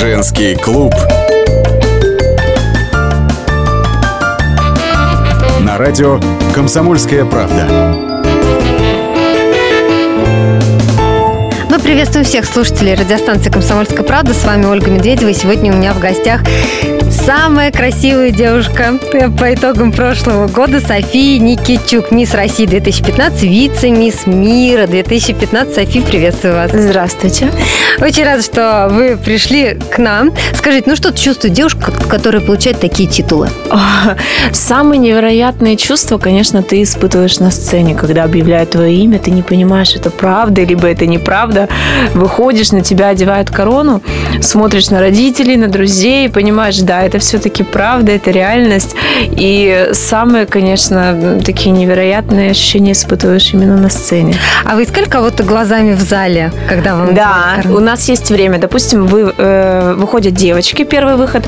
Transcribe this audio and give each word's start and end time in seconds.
Женский 0.00 0.54
клуб. 0.54 0.94
На 5.60 5.76
радио 5.76 6.18
«Комсомольская 6.54 7.26
правда». 7.26 7.66
Мы 11.68 11.78
приветствуем 11.80 12.24
всех 12.24 12.46
слушателей 12.46 12.94
радиостанции 12.94 13.50
«Комсомольская 13.50 14.02
правда». 14.02 14.32
С 14.32 14.42
вами 14.46 14.64
Ольга 14.64 14.90
Медведева. 14.90 15.28
И 15.28 15.34
сегодня 15.34 15.70
у 15.70 15.76
меня 15.76 15.92
в 15.92 15.98
гостях 15.98 16.40
самая 17.26 17.70
красивая 17.70 18.30
девушка 18.30 18.94
по 19.38 19.54
итогам 19.54 19.92
прошлого 19.92 20.48
года 20.48 20.80
София 20.80 21.38
Никитчук, 21.38 22.10
мисс 22.10 22.34
России 22.34 22.66
2015, 22.66 23.42
вице-мисс 23.42 24.26
мира 24.26 24.86
2015. 24.86 25.74
София, 25.74 26.02
приветствую 26.02 26.54
вас. 26.54 26.70
Здравствуйте. 26.72 27.50
Очень 28.00 28.24
рада, 28.24 28.42
что 28.42 28.88
вы 28.90 29.16
пришли 29.16 29.78
к 29.90 29.98
нам. 29.98 30.32
Скажите, 30.54 30.88
ну 30.88 30.96
что 30.96 31.12
чувствует 31.12 31.54
девушка, 31.54 31.92
которая 32.08 32.40
получает 32.40 32.80
такие 32.80 33.08
титулы? 33.08 33.48
Самые 34.52 34.98
невероятные 34.98 35.76
чувства, 35.76 36.18
конечно, 36.18 36.62
ты 36.62 36.82
испытываешь 36.82 37.38
на 37.38 37.50
сцене, 37.50 37.94
когда 37.94 38.24
объявляют 38.24 38.70
твое 38.70 38.94
имя, 38.94 39.18
ты 39.18 39.30
не 39.30 39.42
понимаешь, 39.42 39.94
это 39.94 40.10
правда, 40.10 40.62
либо 40.62 40.88
это 40.88 41.06
неправда. 41.06 41.68
Выходишь, 42.14 42.72
на 42.72 42.80
тебя 42.80 43.08
одевают 43.08 43.50
корону, 43.50 44.00
смотришь 44.40 44.90
на 44.90 45.00
родителей, 45.00 45.56
на 45.56 45.68
друзей, 45.68 46.30
понимаешь, 46.30 46.78
да, 46.78 47.09
это 47.10 47.18
все-таки 47.18 47.64
правда, 47.64 48.12
это 48.12 48.30
реальность. 48.30 48.94
И 49.20 49.88
самые, 49.92 50.46
конечно, 50.46 51.40
такие 51.44 51.72
невероятные 51.72 52.52
ощущения 52.52 52.92
испытываешь 52.92 53.52
именно 53.52 53.76
на 53.76 53.90
сцене. 53.90 54.36
А 54.64 54.76
вы 54.76 54.84
искали 54.84 55.06
кого-то 55.06 55.42
глазами 55.42 55.94
в 55.94 56.00
зале, 56.00 56.52
когда 56.68 56.94
вам 56.94 57.14
Да, 57.14 57.62
у 57.64 57.80
нас 57.80 58.08
есть 58.08 58.30
время. 58.30 58.58
Допустим, 58.58 59.06
вы, 59.06 59.34
э, 59.36 59.94
выходят 59.96 60.34
девочки, 60.34 60.84
первый 60.84 61.16
выход. 61.16 61.44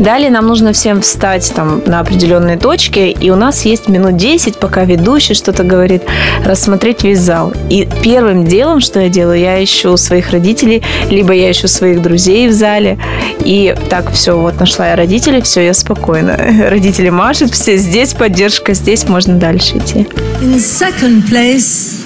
Далее 0.00 0.30
нам 0.30 0.46
нужно 0.46 0.72
всем 0.72 1.00
встать 1.00 1.52
там 1.54 1.82
на 1.86 2.00
определенные 2.00 2.56
точки, 2.56 2.98
и 2.98 3.30
у 3.30 3.36
нас 3.36 3.64
есть 3.64 3.88
минут 3.88 4.16
10, 4.16 4.58
пока 4.58 4.84
ведущий 4.84 5.34
что-то 5.34 5.62
говорит, 5.62 6.02
рассмотреть 6.44 7.04
весь 7.04 7.20
зал. 7.20 7.52
И 7.70 7.88
первым 8.02 8.44
делом, 8.44 8.80
что 8.80 9.00
я 9.00 9.08
делаю, 9.08 9.38
я 9.38 9.62
ищу 9.62 9.96
своих 9.96 10.30
родителей, 10.30 10.82
либо 11.08 11.32
я 11.32 11.52
ищу 11.52 11.68
своих 11.68 12.02
друзей 12.02 12.48
в 12.48 12.52
зале, 12.52 12.98
и 13.44 13.74
так 13.88 14.10
все, 14.10 14.36
вот 14.36 14.58
нашла 14.58 14.88
я 14.88 14.96
родителей, 15.04 15.42
все, 15.42 15.60
я 15.60 15.74
спокойно. 15.74 16.34
Родители 16.70 17.10
машут, 17.10 17.52
все 17.52 17.76
здесь 17.76 18.14
поддержка, 18.14 18.72
здесь 18.72 19.06
можно 19.06 19.34
дальше 19.34 19.76
идти. 19.76 20.06
In 20.40 20.56
second 20.56 21.28
place 21.28 22.00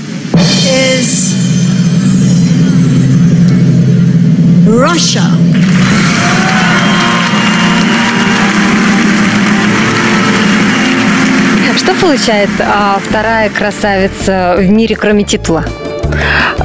is 0.67 1.35
Russia. 4.67 5.23
Что 11.77 11.95
получает 11.95 12.51
а, 12.59 12.99
вторая 13.09 13.49
красавица 13.49 14.57
в 14.59 14.69
мире, 14.69 14.97
кроме 14.97 15.23
титула? 15.23 15.65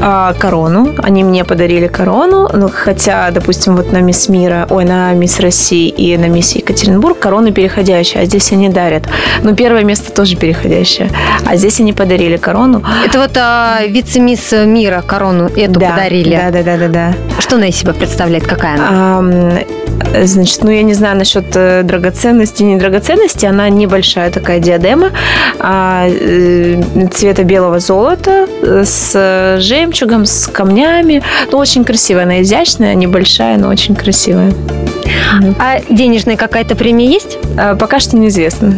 А, 0.06 0.34
корону. 0.34 0.94
Они 0.98 1.24
мне 1.24 1.46
подарили 1.46 1.88
корону, 1.88 2.50
ну, 2.54 2.70
хотя, 2.70 3.32
допустим, 3.32 3.78
вот 3.78 3.94
на 3.94 4.02
Мисс 4.02 4.28
Мира, 4.28 4.68
ой, 4.70 4.84
на 4.84 5.14
Мисс 5.14 5.40
России 5.40 5.88
и 5.88 6.18
на 6.18 6.28
Мисс 6.28 6.52
Екатеринбург 6.56 7.18
короны 7.18 7.54
переходящие, 7.54 8.24
а 8.24 8.26
здесь 8.26 8.52
они 8.52 8.68
дарят. 8.68 9.08
Но 9.44 9.56
первое 9.56 9.86
место 9.86 10.12
тоже 10.12 10.36
переходящее. 10.36 11.10
А 11.46 11.56
здесь 11.56 11.80
они 11.80 11.94
подарили 11.94 12.36
корону. 12.36 12.84
Это 13.06 13.20
вот 13.20 13.32
а, 13.38 13.80
вице-мисс 13.88 14.52
мира 14.66 15.02
корону 15.06 15.46
эту 15.46 15.80
да, 15.80 15.92
подарили. 15.92 16.36
Да, 16.36 16.52
да, 16.52 16.64
да, 16.64 16.78
да, 16.78 16.88
да. 16.90 17.14
Что 17.40 17.56
она 17.56 17.68
из 17.68 17.78
себя 17.78 17.94
представляет? 17.94 18.46
Какая 18.46 18.74
она? 18.74 18.90
А, 18.92 19.64
значит, 20.24 20.64
ну 20.64 20.72
я 20.72 20.84
не 20.84 20.94
знаю 20.94 21.18
насчет 21.18 21.46
э, 21.56 21.84
драгоценности, 21.84 22.64
не 22.64 22.78
драгоценности, 22.78 23.46
она 23.46 23.70
небольшая 23.70 24.32
такая 24.32 24.60
диадема 24.60 25.12
а, 25.60 26.08
э, 26.08 26.82
цвета 27.12 27.44
белого 27.44 27.80
золота 27.80 28.48
э, 28.62 28.84
с 28.86 29.58
жемчугом, 29.60 30.26
с 30.26 30.48
камнями. 30.48 31.24
Ну, 31.52 31.58
очень 31.58 31.84
красивая, 31.84 32.24
она 32.24 32.42
изящная, 32.42 32.96
небольшая, 32.96 33.58
но 33.58 33.70
очень 33.70 33.96
красивая. 33.96 34.54
А 35.60 35.80
денежная 35.90 36.38
какая-то 36.38 36.76
премия 36.76 37.08
есть? 37.08 37.38
А, 37.58 37.76
пока 37.76 38.00
что 38.00 38.18
неизвестно. 38.18 38.76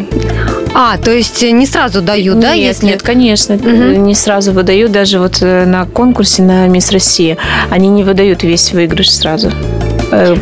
А, 0.73 0.97
то 0.97 1.11
есть 1.11 1.41
не 1.41 1.65
сразу 1.65 2.01
дают, 2.01 2.35
нет, 2.35 2.43
да? 2.43 2.53
Если... 2.53 2.87
Нет, 2.87 3.01
конечно, 3.01 3.55
угу. 3.55 3.67
не 3.67 4.15
сразу 4.15 4.51
выдают. 4.51 4.91
Даже 4.91 5.19
вот 5.19 5.41
на 5.41 5.85
конкурсе 5.85 6.43
на 6.43 6.67
Мисс 6.67 6.91
Россия 6.91 7.37
они 7.69 7.87
не 7.89 8.03
выдают 8.03 8.43
весь 8.43 8.73
выигрыш 8.73 9.11
сразу 9.11 9.51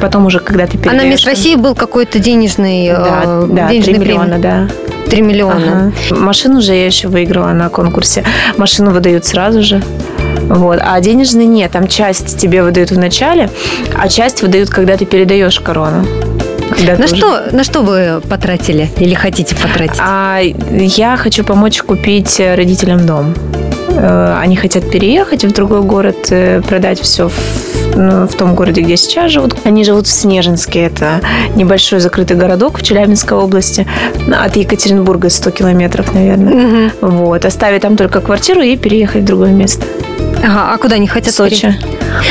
потом 0.01 0.25
уже, 0.25 0.39
когда 0.39 0.65
ты 0.65 0.77
передаешь... 0.77 1.01
А 1.01 1.03
на 1.03 1.09
Мисс 1.09 1.25
России 1.25 1.55
был 1.55 1.75
какой-то 1.75 2.19
денежный, 2.19 2.89
да, 2.89 3.21
э, 3.25 3.47
да, 3.49 3.69
денежный 3.69 3.93
3 3.95 4.03
миллиона, 4.03 4.39
да. 4.39 4.67
3 5.09 5.21
миллиона. 5.21 5.93
Ага. 6.09 6.19
Машину 6.19 6.61
же 6.61 6.73
я 6.73 6.85
еще 6.85 7.07
выиграла 7.07 7.51
на 7.51 7.69
конкурсе. 7.69 8.23
Машину 8.57 8.91
выдают 8.91 9.25
сразу 9.25 9.61
же. 9.61 9.81
Вот. 10.41 10.79
А 10.81 10.99
денежный 10.99 11.45
нет. 11.45 11.71
Там 11.71 11.87
часть 11.87 12.37
тебе 12.37 12.63
выдают 12.63 12.91
в 12.91 12.97
начале, 12.97 13.49
а 13.97 14.07
часть 14.07 14.41
выдают, 14.41 14.69
когда 14.69 14.97
ты 14.97 15.05
передаешь 15.05 15.59
корону. 15.59 16.05
Когда 16.69 16.95
на, 16.95 17.07
что, 17.07 17.15
уже... 17.15 17.55
на 17.55 17.63
что 17.63 17.81
вы 17.81 18.21
потратили 18.27 18.89
или 18.97 19.13
хотите 19.13 19.55
потратить? 19.55 19.99
А, 19.99 20.39
я 20.71 21.17
хочу 21.17 21.43
помочь 21.43 21.81
купить 21.81 22.39
родителям 22.39 23.05
дом. 23.05 23.33
Они 23.95 24.55
хотят 24.55 24.89
переехать 24.89 25.45
в 25.45 25.53
другой 25.53 25.83
город, 25.83 26.31
продать 26.67 26.99
все 26.99 27.29
в 27.29 27.33
в 27.93 28.33
том 28.37 28.55
городе, 28.55 28.81
где 28.81 28.97
сейчас 28.97 29.31
живут. 29.31 29.55
Они 29.63 29.83
живут 29.83 30.07
в 30.07 30.11
Снежинске. 30.11 30.83
Это 30.83 31.21
небольшой 31.55 31.99
закрытый 31.99 32.37
городок 32.37 32.79
в 32.79 32.83
Челябинской 32.83 33.37
области. 33.37 33.87
От 34.31 34.55
Екатеринбурга 34.55 35.29
100 35.29 35.51
километров, 35.51 36.13
наверное. 36.13 36.89
Угу. 37.01 37.07
Вот. 37.07 37.45
Оставить 37.45 37.81
там 37.81 37.97
только 37.97 38.21
квартиру 38.21 38.61
и 38.61 38.75
переехать 38.77 39.23
в 39.23 39.25
другое 39.25 39.51
место. 39.51 39.85
Ага, 40.43 40.73
а 40.73 40.77
куда 40.77 40.95
они 40.95 41.07
хотят? 41.07 41.33
Сочи. 41.33 41.73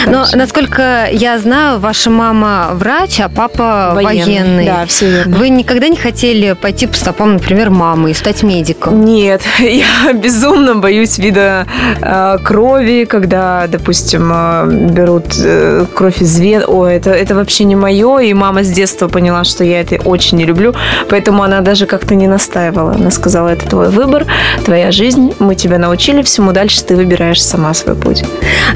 Но, 0.07 0.27
насколько 0.35 1.09
я 1.11 1.39
знаю, 1.39 1.79
ваша 1.79 2.11
мама 2.11 2.71
врач, 2.73 3.21
а 3.21 3.29
папа 3.29 3.93
военный. 3.95 4.25
военный. 4.25 4.67
Да, 4.67 4.87
все 4.87 5.11
верно. 5.11 5.37
Вы 5.37 5.49
никогда 5.49 5.89
не 5.89 5.97
хотели 5.97 6.53
пойти 6.53 6.87
по 6.87 6.95
стопам, 6.95 7.35
например, 7.35 7.71
мамы 7.71 8.11
и 8.11 8.15
стать 8.15 8.43
медиком? 8.43 9.05
Нет, 9.05 9.41
я 9.59 10.13
безумно 10.13 10.75
боюсь 10.75 11.19
вида 11.19 11.67
э, 12.01 12.37
крови, 12.45 13.07
когда, 13.09 13.67
допустим, 13.67 14.31
э, 14.33 14.91
берут 14.91 15.35
э, 15.53 15.87
кровь 15.95 16.23
из 16.23 16.39
вен. 16.39 16.65
О, 16.67 16.87
это, 16.87 17.11
это 17.11 17.35
вообще 17.35 17.65
не 17.65 17.77
мое, 17.77 18.19
и 18.19 18.35
мама 18.35 18.63
с 18.63 18.71
детства 18.71 19.09
поняла, 19.09 19.45
что 19.45 19.65
я 19.65 19.81
это 19.81 19.97
очень 20.05 20.39
не 20.39 20.45
люблю, 20.45 20.75
поэтому 21.09 21.43
она 21.43 21.61
даже 21.61 21.87
как-то 21.87 22.15
не 22.15 22.27
настаивала. 22.27 22.93
Она 22.93 23.11
сказала, 23.11 23.49
это 23.49 23.69
твой 23.69 23.89
выбор, 23.89 24.27
твоя 24.65 24.91
жизнь, 24.93 25.35
мы 25.39 25.55
тебя 25.55 25.79
научили 25.79 26.23
всему, 26.23 26.53
дальше 26.53 26.83
ты 26.85 26.97
выбираешь 26.97 27.43
сама 27.43 27.75
свой 27.75 27.97
путь. 27.97 28.25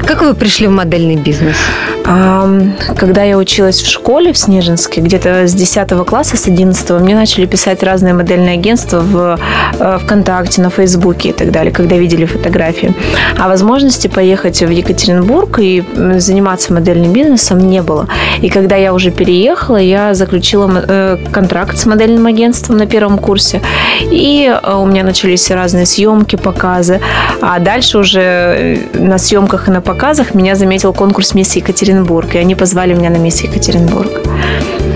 Как 0.05 0.21
вы 0.21 0.33
пришли 0.33 0.67
в 0.67 0.71
модельный 0.71 1.15
бизнес? 1.15 1.57
Когда 2.07 3.23
я 3.23 3.37
училась 3.37 3.81
в 3.81 3.89
школе 3.89 4.31
в 4.31 4.37
Снежинске, 4.37 5.01
где-то 5.01 5.45
с 5.45 5.53
10 5.53 5.89
класса, 6.05 6.37
с 6.37 6.47
11, 6.47 6.89
мне 7.01 7.15
начали 7.15 7.45
писать 7.45 7.83
разные 7.83 8.13
модельные 8.13 8.53
агентства 8.53 9.01
в 9.01 9.37
э, 9.77 9.97
ВКонтакте, 10.03 10.61
на 10.61 10.69
Фейсбуке 10.69 11.29
и 11.29 11.33
так 11.33 11.51
далее, 11.51 11.73
когда 11.73 11.97
видели 11.97 12.23
фотографии. 12.23 12.93
А 13.37 13.49
возможности 13.49 14.07
поехать 14.07 14.61
в 14.61 14.69
Екатеринбург 14.69 15.59
и 15.59 15.83
заниматься 16.17 16.73
модельным 16.73 17.11
бизнесом 17.11 17.67
не 17.67 17.81
было. 17.81 18.07
И 18.41 18.49
когда 18.49 18.77
я 18.77 18.93
уже 18.93 19.11
переехала, 19.11 19.77
я 19.77 20.13
заключила 20.13 20.85
э, 20.87 21.17
контракт 21.33 21.77
с 21.77 21.85
модельным 21.85 22.25
агентством 22.25 22.77
на 22.77 22.87
первом 22.87 23.17
курсе. 23.17 23.61
И 24.01 24.47
э, 24.49 24.73
у 24.75 24.85
меня 24.85 25.03
начались 25.03 25.51
разные 25.51 25.85
съемки, 25.85 26.37
показы. 26.37 27.01
А 27.41 27.59
дальше 27.59 27.97
уже 27.97 28.79
на 28.93 29.17
съемках 29.17 29.67
и 29.67 29.71
на 29.71 29.81
показах 29.81 30.33
меня 30.33 30.55
заметил 30.55 30.93
конкурс 30.93 31.33
«Мисс 31.33 31.53
Екатеринбург», 31.57 31.96
и 32.35 32.37
они 32.37 32.55
позвали 32.55 32.93
меня 32.93 33.09
на 33.09 33.17
«Мисс 33.17 33.41
Екатеринбург». 33.41 34.11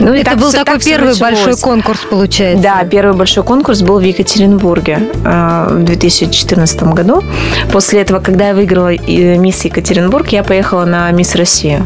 Ну, 0.01 0.13
это 0.13 0.31
так, 0.31 0.39
был 0.39 0.51
такой 0.51 0.75
так 0.75 0.83
первый 0.83 1.18
большой 1.18 1.56
конкурс, 1.56 2.00
получается. 2.09 2.63
Да, 2.63 2.83
первый 2.86 3.15
большой 3.15 3.44
конкурс 3.44 3.81
был 3.81 4.00
в 4.00 4.03
Екатеринбурге 4.03 5.00
э, 5.24 5.68
в 5.69 5.83
2014 5.83 6.83
году. 6.83 7.24
После 7.71 8.01
этого, 8.01 8.19
когда 8.19 8.48
я 8.48 8.56
выиграла 8.56 8.94
э, 8.94 9.38
Мисс 9.38 9.63
Екатеринбург, 9.63 10.30
я 10.30 10.44
поехала 10.44 10.86
на 10.86 11.12
Мисс 11.12 11.36
Россию. 11.36 11.86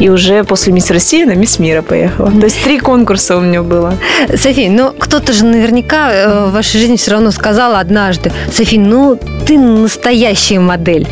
И 0.00 0.08
уже 0.08 0.42
после 0.44 0.72
Мисс 0.72 0.90
России 0.90 1.24
на 1.24 1.34
Мисс 1.34 1.58
Мира 1.58 1.82
поехала. 1.82 2.30
То 2.30 2.44
есть 2.44 2.62
три 2.64 2.78
конкурса 2.78 3.36
у 3.36 3.40
меня 3.40 3.62
было. 3.62 3.94
София, 4.28 4.70
ну 4.70 4.92
кто-то 4.98 5.32
же 5.32 5.44
наверняка 5.44 6.12
э, 6.12 6.46
в 6.46 6.52
вашей 6.52 6.80
жизни 6.80 6.96
все 6.96 7.12
равно 7.12 7.30
сказал 7.30 7.76
однажды, 7.76 8.32
София, 8.50 8.80
ну 8.80 9.18
ты 9.46 9.58
настоящая 9.58 10.60
модель. 10.60 11.06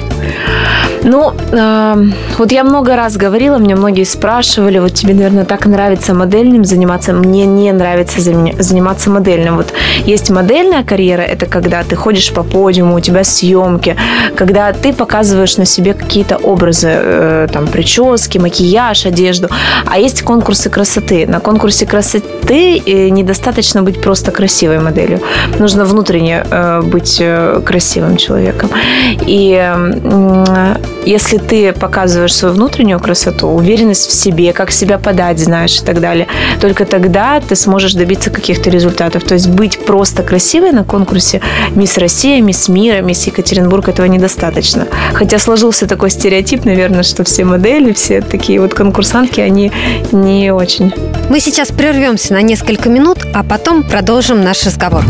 Ну, 1.05 1.33
э, 1.53 1.95
вот 2.39 2.53
я 2.53 2.65
много 2.65 2.97
раз 2.97 3.17
говорила, 3.17 3.59
мне 3.59 3.75
многие 3.75 4.05
спрашивали, 4.05 4.79
вот 4.79 4.95
тебе, 4.95 5.15
наверное, 5.15 5.45
так 5.45 5.67
нравится 5.67 6.15
модельным 6.15 6.65
заниматься. 6.65 7.13
Мне 7.13 7.45
не 7.45 7.73
нравится 7.73 8.21
заниматься 8.21 9.11
модельным. 9.11 9.57
Вот 9.57 9.73
есть 10.07 10.31
модельная 10.31 10.85
карьера, 10.85 11.23
это 11.23 11.47
когда 11.47 11.83
ты 11.83 11.97
ходишь 11.97 12.33
по 12.33 12.43
подиуму, 12.43 12.97
у 12.97 13.01
тебя 13.01 13.25
съемки, 13.25 13.97
когда 14.37 14.73
ты 14.73 14.93
показываешь 14.93 15.57
на 15.57 15.65
себе 15.65 15.95
какие-то 15.95 16.37
образы, 16.37 16.89
э, 16.93 17.49
там, 17.53 17.67
прически, 17.67 18.39
макияж, 18.39 19.07
одежду. 19.07 19.49
А 19.87 19.99
есть 19.99 20.23
конкурсы 20.23 20.71
красоты. 20.71 21.27
На 21.27 21.41
конкурсе 21.41 21.87
красоты 21.87 22.79
э, 22.79 23.09
недостаточно 23.09 23.83
быть 23.83 24.01
просто 24.01 24.31
красивой 24.31 24.79
моделью. 24.79 25.21
Нужно 25.59 25.85
внутренне 25.85 26.45
э, 26.49 26.83
быть 26.83 27.19
э, 27.21 27.61
красивым 27.65 28.17
человеком. 28.17 28.71
И 29.27 29.59
э, 29.61 30.77
если 31.05 31.39
ты 31.39 31.73
показываешь 31.73 32.35
свою 32.35 32.55
внутреннюю 32.55 33.01
красоту, 33.01 33.49
уверенность 33.49 34.09
в 34.09 34.13
себе, 34.13 34.53
как 34.53 34.71
себя 34.71 34.99
подать 34.99 35.39
знаешь 35.39 35.81
и 35.81 35.85
так 35.85 36.01
далее, 36.01 36.27
только 36.61 36.85
тогда 36.85 37.41
ты 37.41 37.57
сможешь 37.57 37.95
добиться 37.95 38.31
каких-то 38.31 38.71
результатов. 38.71 39.25
То 39.25 39.35
есть 39.35 39.49
быть 39.49 39.85
просто 39.85 40.23
красивой 40.23 40.73
на 40.73 40.85
конкурсе 40.85 41.41
Мисс 41.71 41.99
Россия, 41.99 42.41
Мисс 42.41 42.69
Мира, 42.69 43.01
Мисс 43.03 43.27
Екатеринбург 43.27 43.89
этого 43.89 44.07
недостаточно. 44.07 44.87
Хотя 45.13 45.39
сложился 45.39 45.87
такой 45.87 46.11
стереотип, 46.11 46.65
наверное, 46.65 47.03
что 47.03 47.25
все 47.25 47.45
модели, 47.45 47.93
все 47.93 48.21
такие 48.21 48.61
вот 48.61 48.75
конкурсантки, 48.75 49.41
они 49.41 49.73
не 50.13 50.53
очень. 50.53 50.93
Мы 51.29 51.41
сейчас 51.41 51.69
прервемся 51.69 52.35
на 52.35 52.43
несколько 52.43 52.89
минут, 52.89 53.19
а 53.35 53.43
потом 53.43 53.83
продолжим 53.83 54.43
наш 54.43 54.65
разговор. 54.65 55.05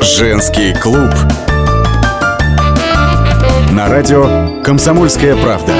Женский 0.00 0.74
клуб 0.74 1.10
на 3.80 3.88
радио 3.88 4.62
«Комсомольская 4.62 5.34
правда». 5.36 5.72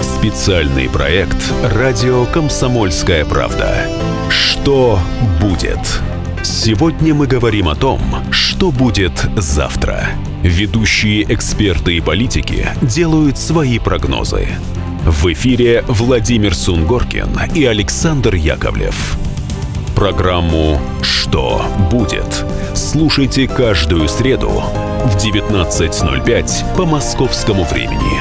Специальный 0.00 0.88
проект 0.88 1.36
«Радио 1.62 2.24
Комсомольская 2.24 3.26
правда». 3.26 3.86
Что 4.30 4.98
будет? 5.42 6.00
Сегодня 6.42 7.12
мы 7.12 7.26
говорим 7.26 7.68
о 7.68 7.74
том, 7.74 8.00
что 8.30 8.70
будет 8.70 9.26
завтра. 9.36 10.08
Ведущие 10.42 11.24
эксперты 11.24 11.98
и 11.98 12.00
политики 12.00 12.66
делают 12.80 13.36
свои 13.36 13.78
прогнозы. 13.78 14.48
В 15.04 15.30
эфире 15.34 15.84
Владимир 15.86 16.54
Сунгоркин 16.54 17.28
и 17.54 17.66
Александр 17.66 18.36
Яковлев. 18.36 19.18
Программу 19.96 20.78
«Что 21.00 21.64
будет?» 21.90 22.44
слушайте 22.74 23.48
каждую 23.48 24.10
среду 24.10 24.62
в 25.04 25.16
19.05 25.16 26.76
по 26.76 26.84
московскому 26.84 27.64
времени. 27.64 28.20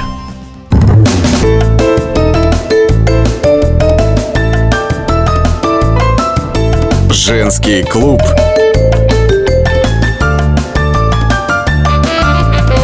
Женский 7.12 7.84
клуб 7.84 8.22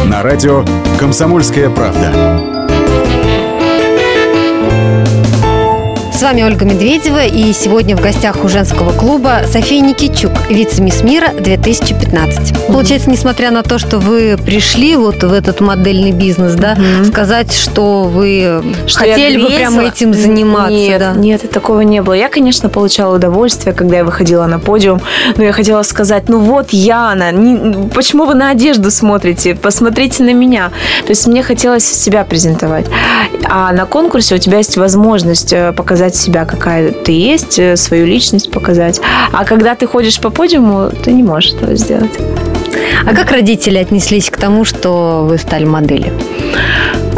на 0.04 0.22
радио 0.22 0.66
«Комсомольская 1.00 1.70
правда». 1.70 2.61
С 6.22 6.24
вами 6.24 6.42
Ольга 6.44 6.64
Медведева, 6.64 7.24
и 7.24 7.52
сегодня 7.52 7.96
в 7.96 8.00
гостях 8.00 8.44
у 8.44 8.48
женского 8.48 8.92
клуба 8.92 9.40
София 9.52 9.80
Никичук, 9.80 10.30
вице-мисс 10.48 11.02
мира 11.02 11.30
2015. 11.36 12.68
Получается, 12.68 13.10
несмотря 13.10 13.50
на 13.50 13.64
то, 13.64 13.80
что 13.80 13.98
вы 13.98 14.36
пришли 14.36 14.94
вот 14.94 15.24
в 15.24 15.32
этот 15.32 15.60
модельный 15.60 16.12
бизнес, 16.12 16.54
да, 16.54 16.76
Мгм. 16.76 17.06
сказать, 17.06 17.52
что 17.52 18.04
вы 18.04 18.62
Что 18.86 19.00
хотели 19.00 19.36
бы 19.42 19.48
прямо 19.48 19.82
этим 19.82 20.14
заниматься, 20.14 20.70
Нет, 20.72 21.00
да. 21.00 21.12
нет, 21.14 21.50
такого 21.50 21.80
не 21.80 22.00
было. 22.02 22.12
Я, 22.14 22.28
конечно, 22.28 22.68
получала 22.68 23.16
удовольствие, 23.16 23.74
когда 23.74 23.96
я 23.96 24.04
выходила 24.04 24.46
на 24.46 24.60
подиум, 24.60 25.00
но 25.36 25.42
я 25.42 25.52
хотела 25.52 25.82
сказать, 25.82 26.28
ну 26.28 26.38
вот 26.38 26.70
Яна, 26.70 27.32
не- 27.32 27.88
почему 27.88 28.26
вы 28.26 28.34
на 28.34 28.50
одежду 28.50 28.92
смотрите? 28.92 29.56
Посмотрите 29.56 30.22
на 30.22 30.32
меня. 30.32 30.70
То 31.04 31.10
есть 31.10 31.26
мне 31.26 31.42
хотелось 31.42 31.84
себя 31.84 32.22
презентовать. 32.22 32.86
А 33.44 33.72
на 33.72 33.86
конкурсе 33.86 34.36
у 34.36 34.38
тебя 34.38 34.58
есть 34.58 34.76
возможность 34.76 35.52
э, 35.52 35.72
показать 36.12 36.16
себя, 36.16 36.44
какая 36.44 36.92
ты 36.92 37.12
есть, 37.12 37.58
э, 37.58 37.76
свою 37.76 38.06
личность 38.06 38.50
показать. 38.50 39.00
А 39.32 39.44
когда 39.44 39.74
ты 39.74 39.86
ходишь 39.86 40.20
по 40.20 40.30
подиуму, 40.30 40.90
ты 41.04 41.12
не 41.12 41.22
можешь 41.22 41.54
этого 41.54 41.76
сделать. 41.76 42.18
А 43.06 43.14
как 43.14 43.30
родители 43.30 43.78
отнеслись 43.78 44.30
к 44.30 44.36
тому, 44.36 44.64
что 44.64 45.26
вы 45.28 45.38
стали 45.38 45.64
моделью? 45.64 46.12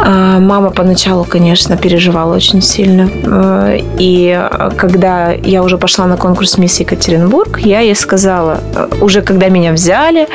А, 0.07 0.39
Мама 0.39 0.69
поначалу, 0.69 1.25
конечно, 1.25 1.77
переживала 1.77 2.35
очень 2.35 2.61
сильно. 2.61 3.09
Э, 3.25 3.79
И 3.97 4.37
э, 4.37 4.69
когда 4.77 5.31
я 5.31 5.63
уже 5.63 5.77
пошла 5.77 6.05
на 6.05 6.17
конкурс 6.17 6.57
«Мисс 6.59 6.79
Екатеринбург», 6.79 7.59
я 7.59 7.79
ей 7.79 7.95
сказала, 7.95 8.59
э, 8.75 8.87
уже 9.01 9.21
когда 9.21 9.49
меня 9.49 9.71
взяли, 9.71 10.27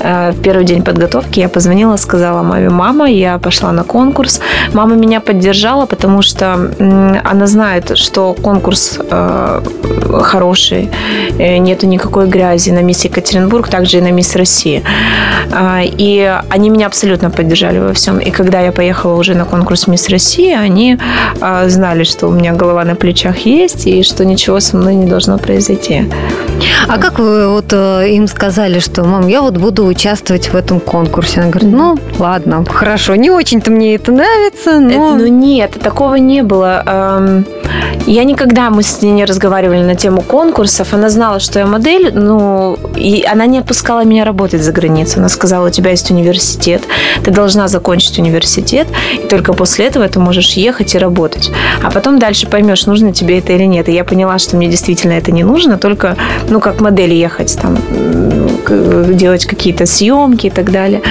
э, 0.00 0.30
в 0.30 0.42
первый 0.42 0.64
день 0.64 0.82
подготовки 0.82 1.40
я 1.40 1.48
позвонила, 1.48 1.96
сказала 1.96 2.42
маме, 2.42 2.70
мама, 2.70 3.10
я 3.10 3.38
пошла 3.38 3.72
на 3.72 3.82
конкурс. 3.82 4.40
Мама 4.72 4.94
меня 4.94 5.20
поддержала, 5.20 5.86
потому 5.86 6.22
что 6.22 6.70
она 7.24 7.46
знает, 7.46 7.98
что 7.98 8.34
конкурс 8.34 8.98
хороший, 10.22 10.90
нету 11.38 11.86
никакой 11.86 12.26
грязи 12.28 12.70
на 12.70 12.82
«Мисс 12.82 13.04
Екатеринбург», 13.04 13.68
также 13.68 13.98
и 13.98 14.00
на 14.00 14.12
«Мисс 14.12 14.36
Россия». 14.36 14.82
А, 15.52 15.80
И 15.82 16.40
они 16.50 16.70
меня 16.70 16.86
абсолютно 16.86 17.30
поддержали 17.30 17.78
во 17.78 17.92
всем. 17.92 18.18
И 18.18 18.30
когда 18.30 18.60
я 18.60 18.72
поехала 18.72 19.15
уже 19.16 19.34
на 19.34 19.44
конкурс 19.44 19.86
«Мисс 19.86 20.08
Россия», 20.08 20.58
они 20.58 20.98
а, 21.40 21.68
знали, 21.68 22.04
что 22.04 22.28
у 22.28 22.32
меня 22.32 22.52
голова 22.52 22.84
на 22.84 22.94
плечах 22.94 23.38
есть 23.38 23.86
и 23.86 24.02
что 24.02 24.24
ничего 24.24 24.60
со 24.60 24.76
мной 24.76 24.94
не 24.94 25.06
должно 25.06 25.38
произойти. 25.38 26.04
А 26.88 26.98
как 26.98 27.18
вы 27.18 27.48
вот 27.48 27.72
э, 27.72 28.10
им 28.10 28.26
сказали, 28.28 28.78
что, 28.78 29.04
мам, 29.04 29.26
я 29.26 29.42
вот 29.42 29.56
буду 29.58 29.84
участвовать 29.86 30.48
в 30.48 30.54
этом 30.56 30.80
конкурсе? 30.80 31.40
Она 31.40 31.50
говорит, 31.50 31.72
ну, 31.72 31.98
ладно, 32.18 32.64
хорошо, 32.64 33.14
не 33.16 33.30
очень-то 33.30 33.70
мне 33.70 33.94
это 33.94 34.12
нравится, 34.12 34.78
но... 34.80 34.90
Это- 34.90 35.16
ну 35.16 35.26
нет, 35.26 35.72
такого 35.82 36.14
не 36.16 36.42
было. 36.42 36.82
Я 38.06 38.22
никогда, 38.22 38.70
мы 38.70 38.84
с 38.84 39.02
ней 39.02 39.10
не 39.10 39.24
разговаривали 39.24 39.82
на 39.82 39.96
тему 39.96 40.22
конкурсов. 40.22 40.94
Она 40.94 41.08
знала, 41.08 41.40
что 41.40 41.58
я 41.58 41.66
модель, 41.66 42.12
ну, 42.14 42.78
и 42.94 43.24
она 43.24 43.46
не 43.46 43.58
отпускала 43.58 44.04
меня 44.04 44.24
работать 44.24 44.62
за 44.62 44.70
границей. 44.70 45.18
Она 45.18 45.28
сказала, 45.28 45.66
у 45.66 45.70
тебя 45.70 45.90
есть 45.90 46.08
университет, 46.12 46.82
ты 47.24 47.32
должна 47.32 47.66
закончить 47.66 48.18
университет, 48.20 48.86
и 49.12 49.26
только 49.26 49.52
после 49.52 49.86
этого 49.86 50.08
ты 50.08 50.20
можешь 50.20 50.52
ехать 50.52 50.94
и 50.94 50.98
работать. 50.98 51.50
А 51.82 51.90
потом 51.90 52.20
дальше 52.20 52.46
поймешь, 52.46 52.86
нужно 52.86 53.12
тебе 53.12 53.38
это 53.38 53.52
или 53.52 53.64
нет. 53.64 53.88
И 53.88 53.92
я 53.92 54.04
поняла, 54.04 54.38
что 54.38 54.56
мне 54.56 54.68
действительно 54.68 55.14
это 55.14 55.32
не 55.32 55.42
нужно, 55.42 55.76
только, 55.76 56.16
ну, 56.48 56.60
как 56.60 56.80
модель 56.80 57.12
ехать, 57.12 57.58
там, 57.60 57.76
делать 59.16 59.46
какие-то 59.46 59.84
съемки 59.84 60.46
и 60.46 60.50
так 60.50 60.70
далее. 60.70 61.02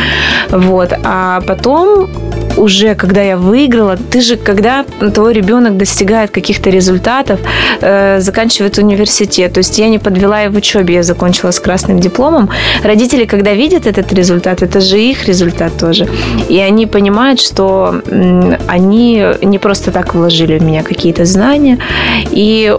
Вот. 0.50 0.94
А 1.04 1.42
потом 1.42 2.10
уже, 2.58 2.96
когда 2.96 3.22
я 3.22 3.38
выиграла, 3.38 3.98
ты 3.98 4.22
же, 4.22 4.38
когда 4.38 4.86
твой 5.14 5.34
ребенок 5.34 5.78
достигает 5.78 6.32
каких-то 6.32 6.70
результатов, 6.70 7.40
э, 7.82 8.20
заканчивает 8.20 8.78
университет, 8.78 9.54
то 9.54 9.60
есть 9.60 9.78
я 9.80 9.90
не 9.90 10.00
подвела 10.00 10.46
и 10.46 10.50
в 10.50 10.56
учебе, 10.56 10.96
я 10.96 11.04
закончила 11.04 11.52
с 11.52 11.60
красным 11.60 12.00
дипломом. 12.00 12.50
Родители, 12.84 13.26
когда 13.26 13.54
видят 13.54 13.86
этот 13.86 14.14
результат, 14.14 14.62
это 14.62 14.80
же 14.80 15.00
их 15.00 15.28
результат 15.28 15.78
тоже. 15.78 16.08
И 16.50 16.60
они 16.60 16.88
понимают, 16.88 17.42
что 17.42 18.02
они 18.68 19.26
не 19.42 19.60
просто 19.60 19.92
так 19.92 20.16
вложили 20.16 20.58
в 20.58 20.64
меня 20.64 20.84
какие-то 20.84 21.26
знания, 21.26 21.78
и 22.32 22.76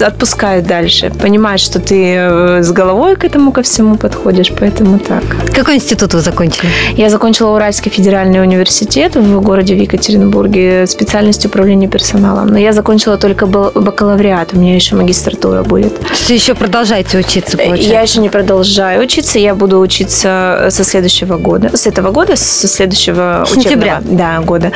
отпускают 0.00 0.66
дальше. 0.66 1.10
Понимают, 1.10 1.60
что 1.60 1.78
ты 1.80 2.14
э, 2.16 2.62
с 2.62 2.70
головой 2.72 3.16
к 3.16 3.24
этому 3.24 3.52
ко 3.52 3.62
всему 3.62 3.96
подходишь, 3.96 4.52
поэтому 4.58 4.98
так. 4.98 5.22
Какой 5.52 5.76
институт 5.76 6.14
вы 6.14 6.20
закончили? 6.20 6.68
Я 6.96 7.10
закончила 7.10 7.54
Уральский 7.54 7.90
федеральный 7.90 8.40
университет 8.42 9.16
в 9.16 9.40
городе 9.40 9.74
в 9.74 9.78
Екатеринбурге, 9.78 10.86
специальность 10.86 11.44
управления 11.46 11.88
персоналом. 11.88 12.48
Но 12.48 12.58
я 12.58 12.72
закончила 12.72 13.16
только 13.16 13.46
бакалавриат, 13.46 14.54
у 14.54 14.58
меня 14.58 14.74
еще 14.74 14.96
магистратура 14.96 15.62
будет. 15.62 15.92
Есть 16.10 16.30
еще 16.30 16.54
продолжаете 16.54 17.18
учиться, 17.18 17.56
получается? 17.56 17.92
Я 17.92 18.00
еще 18.00 18.20
не 18.20 18.28
продолжаю 18.28 19.02
учиться, 19.02 19.38
я 19.38 19.54
буду 19.54 19.78
учиться 19.78 20.68
со 20.70 20.84
следующего 20.84 21.36
года, 21.36 21.76
с 21.76 21.86
этого 21.86 22.10
года, 22.10 22.36
со 22.36 22.68
следующего 22.68 23.44
Сентября. 23.48 23.98
учебного 23.98 24.16
да, 24.18 24.40
года, 24.40 24.72